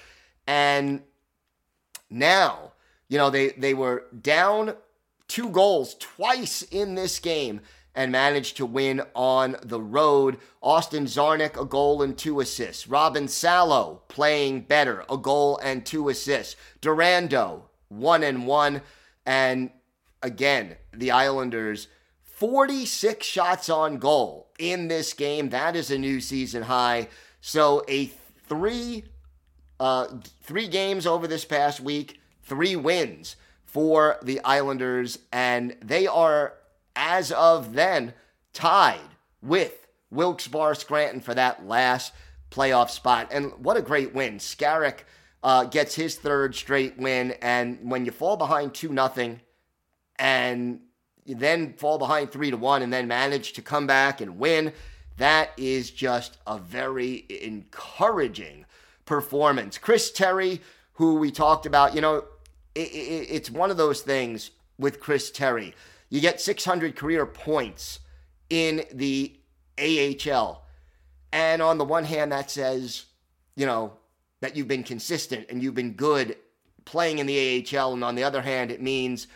And 0.48 1.02
now, 2.10 2.74
you 3.10 3.18
know, 3.18 3.30
they, 3.30 3.50
they 3.50 3.74
were 3.74 4.06
down 4.22 4.76
two 5.28 5.50
goals 5.50 5.96
twice 5.96 6.62
in 6.64 6.96
this 6.96 7.20
game 7.20 7.62
and 7.96 8.12
managed 8.12 8.58
to 8.58 8.66
win 8.66 9.02
on 9.16 9.56
the 9.64 9.82
road. 9.82 10.38
Austin 10.62 11.06
Czarnik, 11.06 11.60
a 11.60 11.66
goal 11.66 12.02
and 12.02 12.18
two 12.18 12.42
assists. 12.42 12.88
Robin 12.88 13.28
Salo 13.28 14.02
playing 14.10 14.62
better, 14.62 15.06
a 15.10 15.18
goal 15.18 15.58
and 15.64 15.86
two 15.86 16.10
assists. 16.10 16.56
Durandeau, 16.82 17.64
one 17.88 18.22
and 18.22 18.46
one. 18.46 18.82
And 19.26 19.72
again, 20.22 20.76
the 20.94 21.12
Islanders 21.12 21.88
46 22.24 23.26
shots 23.26 23.70
on 23.70 23.98
goal 23.98 24.52
in 24.60 24.90
this 24.90 25.14
game. 25.14 25.50
That 25.50 25.76
is 25.76 25.90
a 25.90 25.98
new 25.98 26.20
season 26.20 26.64
high. 26.64 27.08
So 27.40 27.84
a 27.88 28.08
three 28.48 29.06
uh, 29.80 30.08
three 30.42 30.68
games 30.68 31.06
over 31.06 31.28
this 31.28 31.46
past 31.46 31.80
week, 31.80 32.20
three 32.44 32.76
wins 32.76 33.36
for 33.76 34.18
the 34.24 34.40
Islanders, 34.46 35.20
and 35.34 35.76
they 35.84 36.08
are 36.08 36.54
as 36.96 37.30
of 37.34 37.74
then 37.74 38.14
tied 38.54 39.02
with 39.42 39.86
Wilkes-Barre 40.10 40.76
Scranton 40.76 41.20
for 41.20 41.34
that 41.34 41.68
last 41.68 42.14
playoff 42.50 42.90
spot. 42.90 43.28
And 43.32 43.52
what 43.58 43.76
a 43.76 43.82
great 43.82 44.14
win! 44.14 44.38
Skarek 44.38 45.00
uh, 45.44 45.66
gets 45.66 45.94
his 45.94 46.16
third 46.16 46.56
straight 46.56 46.98
win, 46.98 47.32
and 47.42 47.92
when 47.92 48.06
you 48.06 48.14
fall 48.14 48.38
behind 48.38 48.74
two 48.74 48.94
nothing, 48.94 49.42
and 50.18 50.80
then 51.26 51.74
fall 51.74 51.98
behind 51.98 52.32
three 52.32 52.52
to 52.52 52.56
one 52.56 52.82
and 52.82 52.94
then 52.94 53.10
manage 53.10 53.52
to 53.54 53.62
come 53.62 53.88
back 53.88 54.22
and 54.22 54.40
win. 54.40 54.72
That 55.18 55.50
is 55.58 55.92
just 55.92 56.38
a 56.48 56.58
very 56.58 57.26
encouraging 57.28 58.68
performance. 59.06 59.78
Chris 59.78 60.12
Terry, 60.12 60.62
who 60.94 61.16
we 61.16 61.30
talked 61.30 61.66
about, 61.66 61.94
you 61.94 62.00
know, 62.00 62.24
it, 62.76 62.92
it, 62.92 63.28
it's 63.32 63.50
one 63.50 63.72
of 63.72 63.78
those 63.78 64.02
things 64.02 64.52
with 64.78 65.00
Chris 65.00 65.32
Terry. 65.32 65.74
You 66.10 66.22
get 66.22 66.40
600 66.40 66.96
career 66.96 67.26
points 67.26 68.00
in 68.50 68.86
the 68.94 69.38
AHL. 69.80 70.64
And 71.34 71.62
on 71.62 71.78
the 71.78 71.86
one 71.86 72.06
hand, 72.06 72.32
that 72.32 72.52
says, 72.52 73.06
you 73.56 73.66
know, 73.66 73.94
that 74.42 74.56
you've 74.56 74.68
been 74.68 74.84
consistent 74.84 75.48
and 75.50 75.64
you've 75.64 75.74
been 75.74 75.94
good 75.94 76.38
playing 76.86 77.20
in 77.20 77.26
the 77.26 77.66
AHL. 77.74 77.94
And 77.94 78.04
on 78.04 78.16
the 78.16 78.24
other 78.24 78.42
hand, 78.42 78.72
it 78.72 78.82
means 78.82 79.28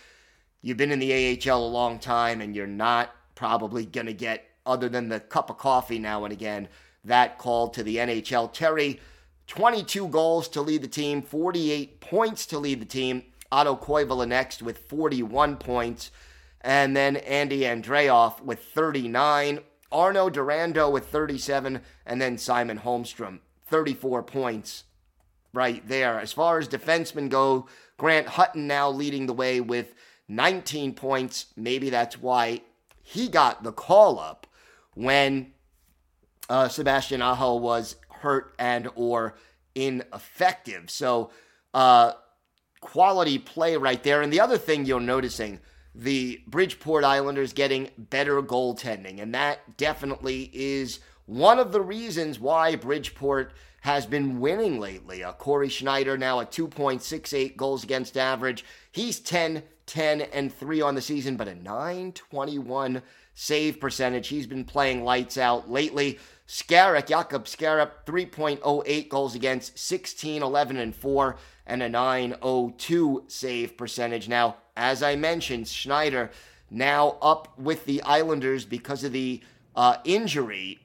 You've 0.62 0.78
been 0.78 0.92
in 0.92 1.00
the 1.00 1.40
AHL 1.50 1.64
a 1.64 1.66
long 1.66 2.00
time 2.00 2.42
and 2.42 2.56
you're 2.56 2.68
not 2.68 3.16
probably 3.36 3.86
going 3.86 4.08
to 4.08 4.14
get, 4.14 4.46
other 4.66 4.90
than 4.90 5.10
the 5.10 5.20
cup 5.20 5.50
of 5.50 5.58
coffee 5.58 6.00
now 6.00 6.26
and 6.26 6.34
again, 6.34 6.68
that 7.06 7.38
call 7.38 7.70
to 7.70 7.84
the 7.84 7.98
NHL. 7.98 8.52
Terry, 8.52 9.00
22 9.48 10.10
goals 10.10 10.50
to 10.50 10.62
lead 10.62 10.82
the 10.82 10.88
team, 10.88 11.22
48 11.22 12.02
points 12.02 12.46
to 12.48 12.60
lead 12.60 12.82
the 12.82 12.86
team. 12.86 13.24
Otto 13.52 13.76
Koivula 13.76 14.28
next 14.28 14.62
with 14.62 14.78
41 14.78 15.58
points. 15.58 16.12
And 16.62 16.96
then 16.96 17.18
Andy 17.18 17.62
Andreoff 17.62 18.42
with 18.42 18.64
39. 18.64 19.60
Arnaud 19.92 20.30
Durandeau 20.32 20.92
with 20.92 21.08
37. 21.08 21.82
And 22.06 22.22
then 22.22 22.38
Simon 22.38 22.80
Holmstrom, 22.80 23.40
34 23.68 24.24
points 24.24 24.84
right 25.54 25.88
there. 25.88 26.20
As 26.20 26.34
far 26.34 26.60
as 26.60 26.68
defensemen 26.68 27.30
go, 27.30 27.68
Grant 27.98 28.28
Hutton 28.28 28.68
now 28.68 28.90
leading 28.90 29.26
the 29.26 29.34
way 29.34 29.62
with 29.62 29.94
19 30.28 30.94
points. 30.94 31.48
Maybe 31.56 31.90
that's 31.90 32.20
why 32.20 32.62
he 33.02 33.28
got 33.28 33.64
the 33.64 33.72
call 33.72 34.20
up 34.20 34.46
when 34.94 35.54
uh, 36.50 36.68
Sebastian 36.68 37.22
Aho 37.22 37.56
was 37.56 37.96
hurt 38.10 38.54
and 38.60 38.90
or 38.96 39.36
ineffective. 39.76 40.90
So 40.90 41.32
uh, 41.74 42.14
quality 42.82 43.38
play 43.38 43.76
right 43.78 44.02
there. 44.04 44.22
And 44.22 44.32
the 44.32 44.40
other 44.40 44.58
thing 44.58 44.86
you're 44.86 45.00
noticing, 45.00 45.60
the 45.94 46.42
Bridgeport 46.48 47.04
Islanders 47.04 47.54
getting 47.54 47.90
better 47.98 48.42
goaltending, 48.42 49.22
and 49.22 49.34
that 49.34 49.78
definitely 49.78 50.50
is 50.54 51.00
one 51.26 51.60
of 51.60 51.72
the 51.72 51.82
reasons 51.82 52.40
why 52.40 52.76
Bridgeport 52.76 53.54
has 53.82 54.06
been 54.06 54.40
winning 54.40 54.80
lately. 54.80 55.24
Uh, 55.24 55.32
Cory 55.34 55.70
Schneider 55.70 56.18
now 56.18 56.40
at 56.40 56.52
2.68 56.52 57.56
goals 57.56 57.84
against 57.84 58.18
average. 58.18 58.66
He's 58.92 59.20
10, 59.20 59.64
10, 59.86 60.22
and 60.22 60.54
3 60.54 60.82
on 60.82 60.96
the 60.96 61.02
season, 61.02 61.38
but 61.38 61.48
a 61.48 61.56
921 61.56 63.02
save 63.34 63.80
percentage. 63.80 64.28
He's 64.28 64.48
been 64.48 64.66
playing 64.66 65.04
lights 65.04 65.38
out 65.38 65.70
lately. 65.70 66.20
Skarek, 66.50 67.06
Jakub 67.06 67.46
Skarek, 67.46 67.92
3.08 68.08 69.08
goals 69.08 69.36
against, 69.36 69.78
16, 69.78 70.42
11, 70.42 70.78
and 70.78 70.96
4, 70.96 71.36
and 71.68 71.84
a 71.84 71.88
902 71.88 73.26
save 73.28 73.78
percentage. 73.78 74.28
Now, 74.28 74.58
as 74.76 75.04
I 75.04 75.16
mentioned, 75.16 75.68
Schneider 75.68 76.32
now 76.72 77.18
up 77.22 77.56
with 77.60 77.86
the 77.86 78.02
Islanders 78.02 78.66
because 78.66 79.04
of 79.04 79.12
the 79.12 79.42
uh, 79.76 79.98
injury 80.06 80.80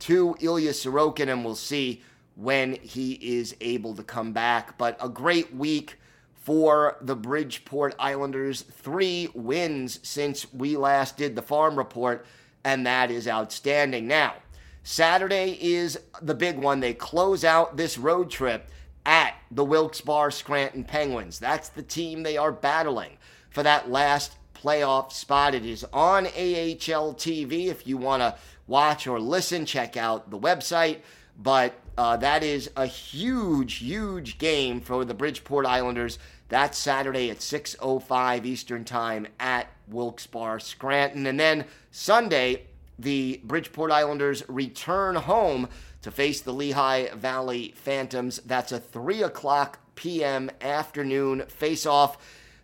to 0.00 0.36
Ilya 0.38 0.72
Sorokin, 0.72 1.32
and 1.32 1.46
we'll 1.46 1.54
see 1.54 2.02
when 2.34 2.74
he 2.74 3.12
is 3.14 3.56
able 3.62 3.94
to 3.94 4.02
come 4.02 4.34
back. 4.34 4.76
But 4.76 4.98
a 5.00 5.08
great 5.08 5.54
week 5.54 5.98
for 6.34 6.98
the 7.00 7.16
Bridgeport 7.16 7.94
Islanders. 7.98 8.60
Three 8.60 9.30
wins 9.32 9.98
since 10.02 10.52
we 10.52 10.76
last 10.76 11.16
did 11.16 11.36
the 11.36 11.42
farm 11.42 11.78
report, 11.78 12.26
and 12.64 12.86
that 12.86 13.10
is 13.10 13.26
outstanding. 13.26 14.06
Now, 14.06 14.34
Saturday 14.82 15.58
is 15.60 15.98
the 16.22 16.34
big 16.34 16.58
one. 16.58 16.80
They 16.80 16.94
close 16.94 17.44
out 17.44 17.76
this 17.76 17.98
road 17.98 18.30
trip 18.30 18.68
at 19.04 19.34
the 19.50 19.64
Wilkes-Barre 19.64 20.32
Scranton 20.32 20.84
Penguins. 20.84 21.38
That's 21.38 21.68
the 21.68 21.82
team 21.82 22.22
they 22.22 22.36
are 22.36 22.52
battling 22.52 23.18
for 23.50 23.62
that 23.62 23.90
last 23.90 24.36
playoff 24.54 25.12
spot. 25.12 25.54
It 25.54 25.64
is 25.64 25.84
on 25.92 26.26
AHL 26.26 27.14
TV. 27.14 27.66
If 27.66 27.86
you 27.86 27.96
want 27.96 28.22
to 28.22 28.36
watch 28.66 29.06
or 29.06 29.20
listen, 29.20 29.66
check 29.66 29.96
out 29.96 30.30
the 30.30 30.38
website. 30.38 31.00
But 31.38 31.74
uh, 31.96 32.16
that 32.18 32.42
is 32.42 32.70
a 32.76 32.86
huge, 32.86 33.76
huge 33.76 34.38
game 34.38 34.80
for 34.80 35.04
the 35.04 35.14
Bridgeport 35.14 35.66
Islanders. 35.66 36.18
That's 36.48 36.76
Saturday 36.76 37.30
at 37.30 37.38
6:05 37.38 38.44
Eastern 38.44 38.84
Time 38.84 39.26
at 39.38 39.68
Wilkes-Barre 39.88 40.60
Scranton, 40.60 41.26
and 41.26 41.38
then 41.38 41.64
Sunday 41.90 42.66
the 43.00 43.40
Bridgeport 43.44 43.90
Islanders 43.90 44.42
return 44.48 45.16
home 45.16 45.68
to 46.02 46.10
face 46.10 46.40
the 46.40 46.52
Lehigh 46.52 47.08
Valley 47.14 47.74
Phantoms. 47.76 48.40
That's 48.44 48.72
a 48.72 48.80
3 48.80 49.22
o'clock 49.22 49.78
p.m. 49.94 50.50
afternoon 50.60 51.44
face-off. 51.48 52.18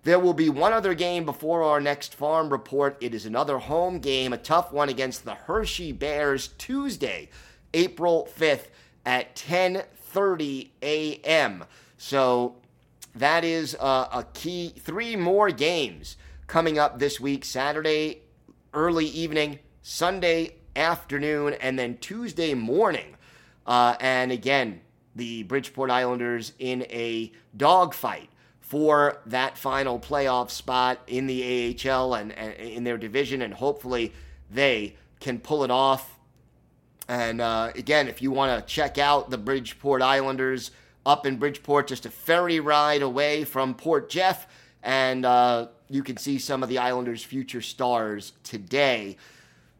There 0.05 0.21
will 0.21 0.35
be 0.35 0.49
one 0.49 0.73
other 0.73 0.95
game 0.95 1.25
before 1.25 1.63
our 1.63 1.81
next 1.81 2.15
farm 2.15 2.51
report. 2.51 2.97
It 3.01 3.15
is 3.15 3.27
another 3.27 3.59
home 3.59 3.99
game, 3.99 4.33
a 4.33 4.39
tough 4.39 4.73
one 4.73 4.89
against 4.89 5.25
the 5.25 5.35
Hershey 5.35 5.93
Bears 5.93 6.49
Tuesday, 6.59 7.29
April 7.75 8.29
5th 8.39 8.67
at 9.05 9.35
10:30 9.35 10.71
a.m. 10.83 11.65
So 11.99 12.57
that 13.17 13.43
is 13.43 13.75
uh, 13.81 14.09
a 14.13 14.25
key. 14.33 14.75
Three 14.79 15.17
more 15.17 15.51
games 15.51 16.17
coming 16.47 16.79
up 16.79 17.01
this 17.01 17.19
week: 17.19 17.45
Saturday 17.45 18.23
early 18.73 19.07
evening, 19.07 19.59
Sunday 19.89 20.57
afternoon, 20.75 21.55
and 21.61 21.79
then 21.79 21.97
Tuesday 21.99 22.55
morning. 22.55 23.17
Uh, 23.67 23.97
and 24.01 24.33
again, 24.33 24.81
the 25.15 25.43
Bridgeport 25.45 25.91
Islanders 25.91 26.53
in 26.59 26.83
a 26.91 27.33
dogfight 27.57 28.29
for 28.61 29.23
that 29.27 29.57
final 29.57 29.99
playoff 29.99 30.51
spot 30.51 30.99
in 31.07 31.27
the 31.27 31.77
AHL 31.89 32.15
and, 32.15 32.33
and 32.33 32.55
in 32.55 32.85
their 32.85 32.99
division, 32.99 33.43
and 33.43 33.55
hopefully 33.55 34.13
they 34.51 34.97
can 35.21 35.39
pull 35.39 35.65
it 35.65 35.71
off 35.71 36.17
and 37.09 37.41
uh, 37.41 37.71
again, 37.75 38.09
if 38.09 38.21
you 38.21 38.31
want 38.31 38.67
to 38.67 38.75
check 38.75 38.99
out 38.99 39.31
the 39.31 39.39
Bridgeport 39.39 40.03
Islanders 40.03 40.73
up 41.05 41.27
in 41.27 41.37
Bridgeport, 41.37 41.87
just 41.87 42.05
a 42.05 42.11
ferry 42.11 42.59
ride 42.59 43.03
away 43.03 43.45
from 43.45 43.75
Port 43.75 44.11
Jeff, 44.11 44.49
and 44.83 45.25
uh, 45.25 45.69
you 45.89 46.03
can 46.03 46.17
see 46.17 46.39
some 46.39 46.63
of 46.63 46.69
the 46.69 46.79
Islanders' 46.79 47.23
future 47.23 47.63
stars 47.63 48.33
today. 48.43 49.17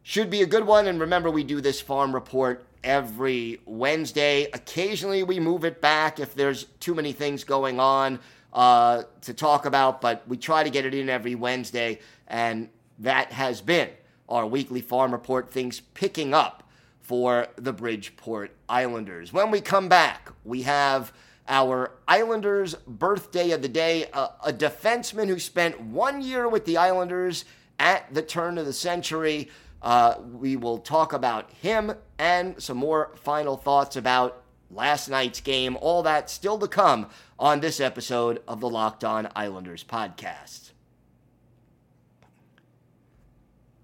Should 0.07 0.29
be 0.29 0.41
a 0.41 0.45
good 0.45 0.65
one. 0.65 0.87
And 0.87 1.01
remember, 1.01 1.29
we 1.29 1.43
do 1.43 1.59
this 1.59 1.81
farm 1.81 2.15
report 2.15 2.65
every 2.81 3.59
Wednesday. 3.65 4.47
Occasionally, 4.53 5.21
we 5.23 5.37
move 5.37 5.65
it 5.65 5.81
back 5.81 6.21
if 6.21 6.33
there's 6.33 6.63
too 6.79 6.95
many 6.95 7.11
things 7.11 7.43
going 7.43 7.77
on 7.81 8.19
uh, 8.53 9.03
to 9.23 9.33
talk 9.33 9.65
about, 9.65 9.99
but 9.99 10.25
we 10.25 10.37
try 10.37 10.63
to 10.63 10.69
get 10.69 10.85
it 10.85 10.93
in 10.93 11.09
every 11.09 11.35
Wednesday. 11.35 11.99
And 12.29 12.69
that 12.99 13.33
has 13.33 13.59
been 13.59 13.89
our 14.29 14.47
weekly 14.47 14.79
farm 14.79 15.11
report, 15.11 15.51
things 15.51 15.81
picking 15.81 16.33
up 16.33 16.63
for 17.01 17.47
the 17.57 17.73
Bridgeport 17.73 18.55
Islanders. 18.69 19.33
When 19.33 19.51
we 19.51 19.59
come 19.59 19.89
back, 19.89 20.31
we 20.45 20.61
have 20.61 21.11
our 21.49 21.91
Islanders 22.07 22.75
birthday 22.75 23.51
of 23.51 23.61
the 23.61 23.67
day, 23.67 24.05
a, 24.13 24.29
a, 24.45 24.53
defenseman 24.53 25.27
who 25.27 25.37
spent 25.37 25.81
one 25.81 26.21
year 26.21 26.47
with 26.47 26.63
the 26.63 26.77
Islanders 26.77 27.43
at 27.77 28.13
the 28.13 28.21
turn 28.21 28.57
of 28.57 28.65
the 28.65 28.73
century. 28.73 29.49
Uh, 29.81 30.15
we 30.33 30.55
will 30.55 30.79
talk 30.79 31.13
about 31.13 31.51
him 31.51 31.93
and 32.17 32.61
some 32.61 32.77
more 32.77 33.11
final 33.15 33.57
thoughts 33.57 33.95
about 33.95 34.43
last 34.71 35.09
night's 35.09 35.39
game. 35.39 35.77
All 35.79 36.03
that 36.03 36.29
still 36.29 36.57
to 36.59 36.67
come 36.67 37.07
on 37.39 37.59
this 37.59 37.79
episode 37.79 38.41
of 38.47 38.59
the 38.59 38.69
Locked 38.69 39.03
On 39.03 39.29
Islanders 39.35 39.83
podcast. 39.83 40.71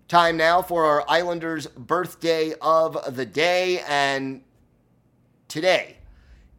Time 0.08 0.38
now 0.38 0.62
for 0.62 0.86
our 0.86 1.04
Islanders 1.08 1.68
birthday 1.68 2.54
of 2.62 3.16
the 3.16 3.26
day. 3.26 3.82
And 3.88 4.44
today 5.48 5.98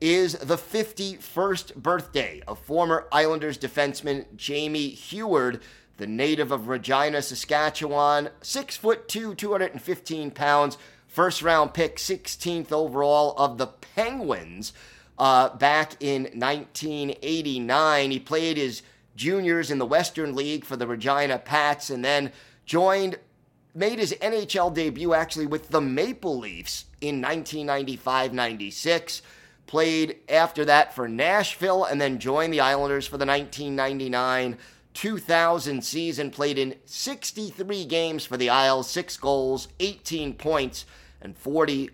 is 0.00 0.32
the 0.34 0.56
51st 0.56 1.76
birthday 1.76 2.42
of 2.48 2.58
former 2.58 3.06
Islanders 3.12 3.56
defenseman 3.56 4.26
Jamie 4.34 4.88
Heward, 4.88 5.62
the 5.96 6.06
native 6.06 6.50
of 6.50 6.68
Regina, 6.68 7.22
Saskatchewan, 7.22 8.30
6 8.42 8.76
foot 8.76 9.08
2, 9.08 9.34
215 9.34 10.30
pounds, 10.30 10.78
first 11.06 11.42
round 11.42 11.74
pick, 11.74 11.96
16th 11.96 12.72
overall 12.72 13.34
of 13.36 13.58
the 13.58 13.68
Penguins 13.68 14.72
uh, 15.18 15.50
back 15.56 15.96
in 16.00 16.24
1989. 16.34 18.10
He 18.10 18.18
played 18.18 18.56
his 18.56 18.82
juniors 19.16 19.70
in 19.70 19.78
the 19.78 19.86
Western 19.86 20.34
League 20.34 20.64
for 20.64 20.76
the 20.76 20.86
Regina 20.86 21.38
Pats 21.38 21.90
and 21.90 22.04
then 22.04 22.32
joined 22.66 23.18
made 23.76 23.98
his 23.98 24.12
NHL 24.20 24.72
debut 24.72 25.14
actually 25.14 25.46
with 25.46 25.70
the 25.70 25.80
Maple 25.80 26.38
Leafs 26.38 26.84
in 27.00 27.20
1995 27.20 28.32
96. 28.32 29.22
Played 29.66 30.18
after 30.28 30.64
that 30.66 30.94
for 30.94 31.08
Nashville 31.08 31.84
and 31.84 32.00
then 32.00 32.18
joined 32.18 32.52
the 32.52 32.60
Islanders 32.60 33.06
for 33.06 33.16
the 33.16 33.26
1999 33.26 34.58
2000 34.94 35.84
season. 35.84 36.30
Played 36.30 36.58
in 36.58 36.76
63 36.86 37.84
games 37.84 38.24
for 38.24 38.36
the 38.36 38.50
Isles, 38.50 38.88
six 38.88 39.16
goals, 39.16 39.68
18 39.80 40.34
points, 40.34 40.86
and 41.20 41.36
40, 41.36 41.90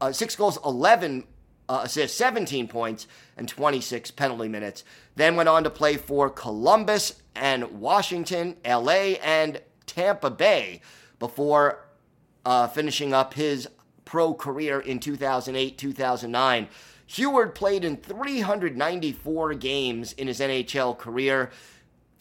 uh, 0.00 0.12
six 0.12 0.36
goals, 0.36 0.58
11 0.64 1.24
uh, 1.68 1.80
assists, 1.84 2.16
17 2.18 2.68
points, 2.68 3.06
and 3.36 3.48
26 3.48 4.10
penalty 4.12 4.48
minutes. 4.48 4.84
Then 5.16 5.36
went 5.36 5.48
on 5.48 5.64
to 5.64 5.70
play 5.70 5.96
for 5.96 6.28
Columbus 6.28 7.22
and 7.34 7.80
Washington, 7.80 8.56
LA, 8.66 9.16
and 9.22 9.60
Tampa 9.86 10.30
Bay 10.30 10.80
before 11.18 11.86
uh, 12.44 12.66
finishing 12.68 13.14
up 13.14 13.34
his 13.34 13.68
pro 14.04 14.34
career 14.34 14.80
in 14.80 15.00
2008 15.00 15.78
2009. 15.78 16.68
Heward 17.06 17.54
played 17.54 17.84
in 17.84 17.96
394 17.96 19.54
games 19.54 20.12
in 20.14 20.26
his 20.26 20.40
NHL 20.40 20.96
career, 20.96 21.50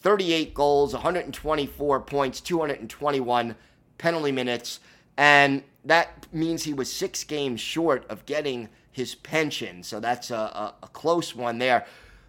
38 0.04 0.54
goals, 0.54 0.94
124 0.94 2.02
points, 2.02 2.42
221 2.42 3.56
penalty 3.98 4.32
minutes, 4.32 4.82
and 5.18 5.63
that 5.86 6.28
means 6.34 6.63
he 6.63 6.74
was 6.74 6.92
six 6.92 7.24
games 7.24 7.62
short 7.62 8.06
of 8.10 8.26
getting 8.26 8.68
his 8.92 9.16
pension. 9.16 9.82
So 9.82 10.00
that's 10.00 10.30
a, 10.30 10.36
a, 10.36 10.76
a 10.84 10.88
close 10.89 11.34
one 11.34 11.58
there. 11.58 11.86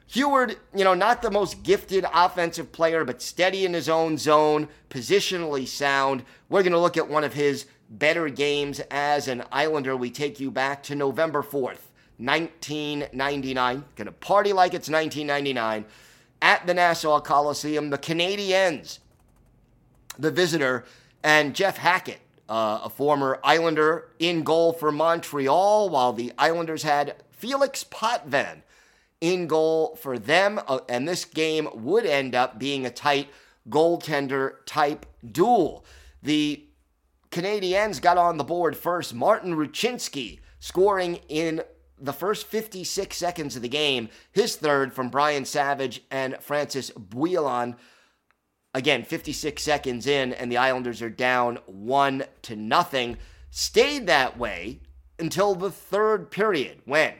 Heward, 0.06 0.56
you 0.74 0.84
know, 0.84 0.94
not 0.94 1.22
the 1.22 1.30
most 1.30 1.62
gifted 1.62 2.06
offensive 2.12 2.70
player, 2.72 3.04
but 3.04 3.20
steady 3.20 3.64
in 3.64 3.74
his 3.74 3.88
own 3.88 4.18
zone, 4.18 4.68
positionally 4.88 5.66
sound. 5.66 6.24
We're 6.48 6.62
going 6.62 6.72
to 6.72 6.78
look 6.78 6.96
at 6.96 7.08
one 7.08 7.24
of 7.24 7.34
his 7.34 7.66
better 7.90 8.28
games 8.28 8.80
as 8.90 9.28
an 9.28 9.42
Islander. 9.50 9.96
We 9.96 10.10
take 10.10 10.38
you 10.38 10.50
back 10.50 10.82
to 10.84 10.94
November 10.94 11.42
4th, 11.42 11.90
1999. 12.18 13.84
Going 13.96 14.06
to 14.06 14.12
party 14.12 14.52
like 14.52 14.74
it's 14.74 14.88
1999 14.88 15.86
at 16.44 16.66
the 16.66 16.74
Nassau 16.74 17.18
Coliseum. 17.20 17.88
The 17.88 17.98
Canadiens, 17.98 18.98
the 20.18 20.30
visitor, 20.30 20.84
and 21.24 21.54
Jeff 21.54 21.78
Hackett, 21.78 22.20
uh, 22.50 22.82
a 22.84 22.90
former 22.90 23.40
Islander, 23.42 24.10
in 24.18 24.42
goal 24.44 24.74
for 24.74 24.92
Montreal, 24.92 25.88
while 25.88 26.12
the 26.12 26.32
Islanders 26.36 26.82
had 26.82 27.16
Felix 27.30 27.82
Potvin 27.82 28.62
in 29.22 29.46
goal 29.46 29.96
for 29.96 30.18
them. 30.18 30.60
Uh, 30.68 30.80
and 30.86 31.08
this 31.08 31.24
game 31.24 31.66
would 31.72 32.04
end 32.04 32.34
up 32.34 32.58
being 32.58 32.84
a 32.84 32.90
tight 32.90 33.30
goaltender 33.70 34.56
type 34.66 35.06
duel. 35.32 35.82
The 36.22 36.62
Canadiens 37.30 38.02
got 38.02 38.18
on 38.18 38.36
the 38.36 38.44
board 38.44 38.76
first. 38.76 39.14
Martin 39.14 39.56
Rucinsky 39.56 40.40
scoring 40.60 41.20
in 41.30 41.62
the 42.04 42.12
first 42.12 42.46
56 42.46 43.16
seconds 43.16 43.56
of 43.56 43.62
the 43.62 43.68
game. 43.68 44.08
His 44.32 44.56
third 44.56 44.92
from 44.92 45.08
Brian 45.08 45.44
Savage 45.44 46.02
and 46.10 46.36
Francis 46.40 46.90
Bouillon. 46.90 47.76
Again, 48.72 49.04
56 49.04 49.62
seconds 49.62 50.06
in, 50.06 50.32
and 50.32 50.50
the 50.50 50.56
Islanders 50.56 51.00
are 51.00 51.10
down 51.10 51.58
one 51.66 52.24
to 52.42 52.56
nothing. 52.56 53.18
Stayed 53.50 54.06
that 54.08 54.36
way 54.38 54.80
until 55.18 55.54
the 55.54 55.70
third 55.70 56.30
period 56.30 56.80
when 56.84 57.14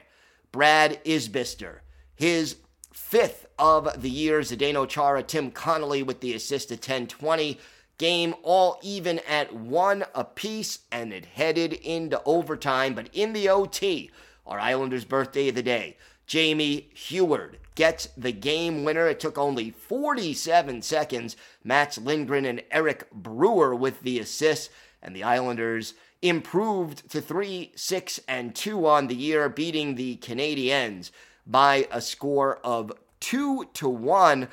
Brad 0.51 1.03
Isbister 1.05 1.79
his 2.14 2.57
fifth 2.92 3.47
of 3.59 4.03
the 4.03 4.11
year. 4.11 4.40
Zdeno 4.40 4.88
Chara, 4.88 5.23
Tim 5.23 5.51
Connolly 5.51 6.03
with 6.03 6.20
the 6.20 6.35
assist 6.35 6.68
to 6.68 6.77
10-20. 6.77 7.59
Game 7.97 8.35
all 8.42 8.79
even 8.83 9.20
at 9.20 9.55
one 9.55 10.05
apiece, 10.14 10.81
and 10.90 11.12
it 11.12 11.27
headed 11.27 11.73
into 11.73 12.20
overtime. 12.25 12.94
But 12.94 13.09
in 13.12 13.33
the 13.33 13.49
OT, 13.49 14.11
our 14.46 14.59
Islanders' 14.59 15.04
birthday 15.04 15.48
of 15.48 15.54
the 15.54 15.62
day, 15.62 15.96
Jamie 16.26 16.90
Heward 16.94 17.59
gets 17.74 18.09
the 18.16 18.33
game 18.33 18.85
winner. 18.85 19.07
It 19.09 19.20
took 19.20 19.37
only 19.37 19.70
47 19.70 20.83
seconds. 20.83 21.37
Mats 21.62 21.98
Lindgren 21.98 22.44
and 22.44 22.62
Eric 22.70 23.11
Brewer 23.12 23.74
with 23.74 24.00
the 24.02 24.18
assists, 24.18 24.70
and 25.02 25.14
the 25.14 25.24
Islanders 25.24 25.94
improved 26.22 27.11
to 27.11 27.20
3 27.20 27.72
6 27.74 28.20
and 28.26 28.54
2 28.54 28.87
on 28.87 29.07
the 29.09 29.14
year, 29.14 29.48
beating 29.48 29.94
the 29.94 30.16
Canadiens 30.16 31.11
by 31.46 31.87
a 31.90 32.00
score 32.00 32.59
of 32.64 32.92
two 33.20 33.66
to 33.74 33.88
one. 33.88 34.48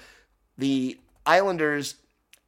The 0.57 0.99
Islanders 1.25 1.95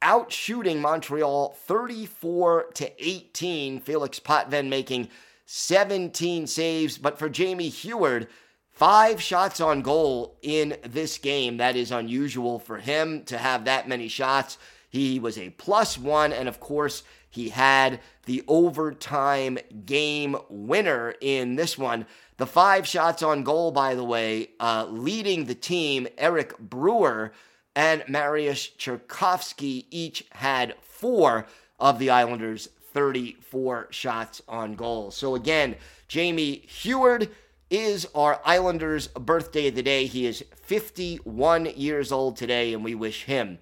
out 0.02 0.30
shooting 0.30 0.80
Montreal 0.80 1.56
34 1.66 2.66
to 2.74 3.04
18. 3.04 3.80
Felix 3.80 4.18
Potvin 4.18 4.68
making 4.68 5.08
17 5.46 6.46
saves, 6.46 6.98
but 6.98 7.18
for 7.18 7.28
Jamie 7.28 7.68
Heward, 7.68 8.28
five 8.70 9.20
shots 9.20 9.60
on 9.60 9.82
goal 9.82 10.36
in 10.42 10.76
this 10.82 11.18
game. 11.18 11.58
That 11.58 11.76
is 11.76 11.90
unusual 11.90 12.58
for 12.58 12.78
him 12.78 13.24
to 13.24 13.38
have 13.38 13.64
that 13.64 13.88
many 13.88 14.08
shots. 14.08 14.58
He 14.88 15.18
was 15.18 15.38
a 15.38 15.50
plus 15.50 15.98
one, 15.98 16.32
and 16.32 16.48
of 16.48 16.60
course, 16.60 17.02
he 17.28 17.48
had 17.48 18.00
the 18.26 18.44
overtime 18.46 19.58
game 19.84 20.36
winner 20.48 21.14
in 21.20 21.56
this 21.56 21.76
one. 21.76 22.06
The 22.36 22.46
five 22.46 22.86
shots 22.86 23.22
on 23.22 23.42
goal, 23.42 23.72
by 23.72 23.94
the 23.94 24.04
way, 24.04 24.50
uh, 24.60 24.86
leading 24.88 25.44
the 25.44 25.54
team, 25.54 26.06
Eric 26.16 26.58
Brewer 26.58 27.32
and 27.74 28.02
Mariusz 28.02 28.76
Czerkawski 28.76 29.86
each 29.90 30.24
had 30.30 30.76
four 30.80 31.46
of 31.78 31.98
the 31.98 32.10
Islanders' 32.10 32.68
34 32.94 33.88
shots 33.90 34.40
on 34.48 34.74
goal. 34.74 35.10
So 35.10 35.34
again, 35.34 35.76
Jamie 36.08 36.64
Heward 36.66 37.28
is 37.68 38.06
our 38.14 38.40
Islanders' 38.44 39.08
birthday 39.08 39.68
of 39.68 39.74
the 39.74 39.82
day. 39.82 40.06
He 40.06 40.26
is 40.26 40.44
51 40.62 41.66
years 41.76 42.12
old 42.12 42.36
today, 42.36 42.72
and 42.72 42.84
we 42.84 42.94
wish 42.94 43.24
him 43.24 43.58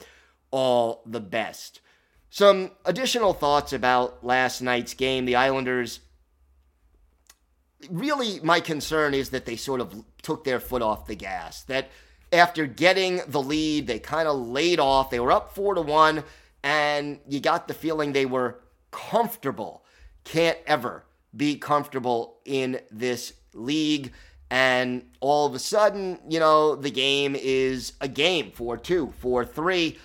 all 0.50 1.02
the 1.06 1.20
best. 1.20 1.80
Some 2.30 2.70
additional 2.84 3.32
thoughts 3.32 3.72
about 3.72 4.24
last 4.24 4.60
night's 4.60 4.94
game. 4.94 5.24
The 5.24 5.36
Islanders 5.36 6.00
really 7.90 8.40
my 8.40 8.60
concern 8.60 9.14
is 9.14 9.30
that 9.30 9.44
they 9.46 9.56
sort 9.56 9.80
of 9.80 10.04
took 10.22 10.44
their 10.44 10.60
foot 10.60 10.82
off 10.82 11.06
the 11.06 11.14
gas. 11.14 11.62
That 11.64 11.90
after 12.32 12.66
getting 12.66 13.20
the 13.26 13.42
lead, 13.42 13.86
they 13.86 13.98
kind 13.98 14.28
of 14.28 14.36
laid 14.36 14.78
off. 14.78 15.10
They 15.10 15.20
were 15.20 15.32
up 15.32 15.54
four 15.54 15.74
to 15.74 15.82
one, 15.82 16.24
and 16.62 17.18
you 17.28 17.40
got 17.40 17.68
the 17.68 17.74
feeling 17.74 18.12
they 18.12 18.26
were 18.26 18.60
comfortable. 18.92 19.84
Can't 20.22 20.58
ever 20.66 21.04
be 21.36 21.56
comfortable 21.56 22.38
in 22.44 22.78
this 22.92 23.32
league. 23.54 24.12
And 24.50 25.06
all 25.20 25.46
of 25.46 25.54
a 25.54 25.58
sudden, 25.58 26.20
you 26.28 26.38
know, 26.38 26.76
the 26.76 26.90
game 26.90 27.34
is 27.34 27.94
a 28.00 28.06
game 28.06 28.52
4 28.52 28.76
2, 28.76 29.12
4 29.18 29.44
3. 29.44 29.98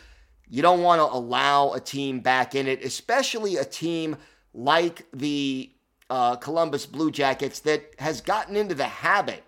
You 0.49 0.61
don't 0.61 0.81
want 0.81 0.99
to 1.01 1.15
allow 1.15 1.73
a 1.73 1.79
team 1.79 2.21
back 2.21 2.55
in 2.55 2.67
it, 2.67 2.83
especially 2.83 3.57
a 3.57 3.65
team 3.65 4.15
like 4.53 5.05
the 5.13 5.69
uh, 6.09 6.37
Columbus 6.37 6.85
Blue 6.85 7.11
Jackets 7.11 7.59
that 7.61 7.93
has 7.99 8.21
gotten 8.21 8.55
into 8.55 8.73
the 8.73 8.85
habit 8.85 9.43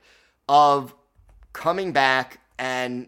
of 0.50 0.94
coming 1.54 1.94
back 1.94 2.42
and 2.58 3.08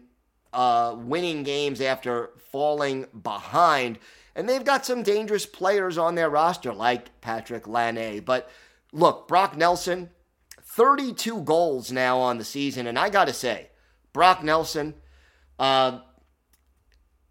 uh, 0.52 0.94
winning 0.96 1.42
games 1.42 1.80
after 1.80 2.30
falling 2.50 3.06
behind. 3.22 3.98
And 4.34 4.48
they've 4.48 4.64
got 4.64 4.86
some 4.86 5.02
dangerous 5.02 5.46
players 5.46 5.98
on 5.98 6.14
their 6.14 6.30
roster, 6.30 6.72
like 6.72 7.20
Patrick 7.20 7.66
Laine. 7.66 8.20
But 8.20 8.50
look, 8.92 9.28
Brock 9.28 9.56
Nelson, 9.56 10.10
32 10.62 11.42
goals 11.42 11.92
now 11.92 12.18
on 12.18 12.38
the 12.38 12.44
season. 12.44 12.86
And 12.86 12.98
I 12.98 13.10
got 13.10 13.26
to 13.26 13.32
say, 13.34 13.68
Brock 14.12 14.42
Nelson, 14.42 14.94
uh, 15.58 16.00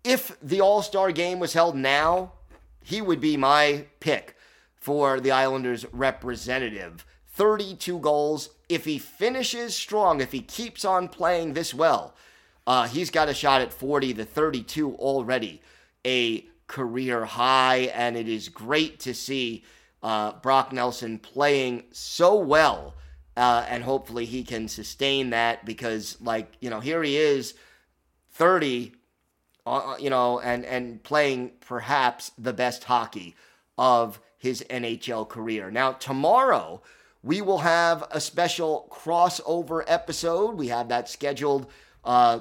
if 0.04 0.38
the 0.42 0.62
All 0.62 0.82
Star 0.82 1.12
game 1.12 1.40
was 1.40 1.54
held 1.54 1.76
now, 1.76 2.34
he 2.84 3.02
would 3.02 3.22
be 3.22 3.38
my 3.38 3.86
pick 4.00 4.36
for 4.76 5.20
the 5.20 5.32
Islanders 5.32 5.86
representative. 5.92 7.06
32 7.34 8.00
goals. 8.00 8.50
If 8.68 8.86
he 8.86 8.98
finishes 8.98 9.76
strong, 9.76 10.22
if 10.22 10.32
he 10.32 10.42
keeps 10.42 10.86
on 10.86 11.08
playing 11.08 11.54
this 11.54 11.74
well, 11.74 12.16
uh, 12.66 12.88
he's 12.88 13.10
got 13.10 13.30
a 13.30 13.34
shot 13.34 13.62
at 13.62 13.74
40 13.74 14.14
The 14.14 14.26
32 14.26 14.96
already, 14.96 15.62
a 16.06 16.46
career 16.72 17.26
high. 17.26 17.92
And 17.94 18.16
it 18.16 18.30
is 18.30 18.48
great 18.50 19.00
to 19.02 19.14
see 19.14 19.64
uh, 20.02 20.34
Brock 20.42 20.72
Nelson 20.72 21.20
playing 21.20 21.84
so 21.92 22.36
well. 22.36 22.96
Uh, 23.36 23.66
and 23.70 23.84
hopefully 23.84 24.26
he 24.26 24.44
can 24.44 24.68
sustain 24.68 25.30
that 25.30 25.66
because, 25.66 26.18
like, 26.22 26.54
you 26.60 26.70
know, 26.70 26.80
here 26.80 27.04
he 27.04 27.18
is, 27.18 27.54
30, 28.32 28.94
uh, 29.66 29.96
you 30.00 30.10
know, 30.10 30.40
and, 30.40 30.66
and 30.66 31.04
playing 31.04 31.52
perhaps 31.60 32.32
the 32.38 32.54
best 32.54 32.86
hockey 32.86 33.36
of 33.78 34.20
his 34.38 34.64
NHL 34.70 35.28
career. 35.28 35.72
Now, 35.72 35.94
tomorrow, 35.94 36.82
we 37.24 37.42
will 37.42 37.60
have 37.60 38.04
a 38.12 38.20
special 38.20 38.90
crossover 38.92 39.84
episode. 39.88 40.56
We 40.56 40.70
have 40.70 40.90
that 40.90 41.10
scheduled 41.10 41.68
uh, 42.04 42.40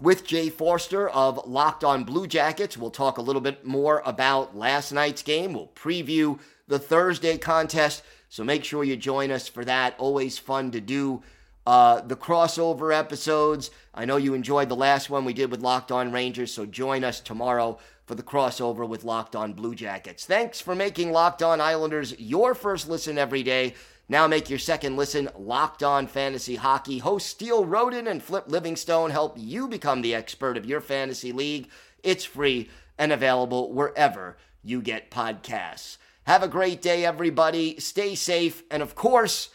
with 0.00 0.26
Jay 0.26 0.48
Forster 0.48 1.08
of 1.08 1.46
Locked 1.46 1.84
On 1.84 2.04
Blue 2.04 2.26
Jackets. 2.26 2.76
We'll 2.76 2.90
talk 2.90 3.18
a 3.18 3.22
little 3.22 3.40
bit 3.40 3.64
more 3.64 4.02
about 4.04 4.56
last 4.56 4.92
night's 4.92 5.22
game. 5.22 5.54
We'll 5.54 5.68
preview 5.68 6.38
the 6.66 6.78
Thursday 6.78 7.38
contest. 7.38 8.02
So 8.28 8.42
make 8.42 8.64
sure 8.64 8.84
you 8.84 8.96
join 8.96 9.30
us 9.30 9.48
for 9.48 9.64
that. 9.64 9.94
Always 9.98 10.38
fun 10.38 10.70
to 10.72 10.80
do 10.80 11.22
uh, 11.66 12.00
the 12.00 12.16
crossover 12.16 12.96
episodes. 12.96 13.70
I 13.94 14.04
know 14.04 14.16
you 14.16 14.34
enjoyed 14.34 14.68
the 14.68 14.76
last 14.76 15.08
one 15.08 15.24
we 15.24 15.32
did 15.32 15.50
with 15.50 15.60
Locked 15.60 15.92
On 15.92 16.12
Rangers, 16.12 16.52
so 16.52 16.66
join 16.66 17.04
us 17.04 17.20
tomorrow 17.20 17.78
for 18.06 18.14
the 18.14 18.22
crossover 18.22 18.86
with 18.86 19.04
Locked 19.04 19.34
On 19.34 19.54
Blue 19.54 19.74
Jackets. 19.74 20.26
Thanks 20.26 20.60
for 20.60 20.74
making 20.74 21.12
Locked 21.12 21.42
On 21.42 21.60
Islanders 21.60 22.18
your 22.18 22.54
first 22.54 22.88
listen 22.88 23.16
every 23.16 23.42
day. 23.42 23.74
Now 24.08 24.26
make 24.26 24.50
your 24.50 24.58
second 24.58 24.96
listen 24.96 25.30
Locked 25.36 25.82
On 25.82 26.06
Fantasy 26.06 26.56
Hockey. 26.56 26.98
Host 26.98 27.26
Steele 27.26 27.64
Roden 27.64 28.06
and 28.06 28.22
Flip 28.22 28.44
Livingstone 28.46 29.10
help 29.10 29.36
you 29.38 29.66
become 29.66 30.02
the 30.02 30.14
expert 30.14 30.58
of 30.58 30.66
your 30.66 30.82
fantasy 30.82 31.32
league. 31.32 31.68
It's 32.02 32.24
free 32.24 32.68
and 32.98 33.12
available 33.12 33.72
wherever 33.72 34.36
you 34.62 34.82
get 34.82 35.10
podcasts. 35.10 35.96
Have 36.26 36.42
a 36.42 36.48
great 36.48 36.82
day, 36.82 37.04
everybody. 37.04 37.80
Stay 37.80 38.14
safe. 38.14 38.62
And 38.70 38.82
of 38.82 38.94
course, 38.94 39.48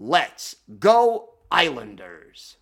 let's 0.00 0.56
go, 0.80 1.34
Islanders. 1.50 2.56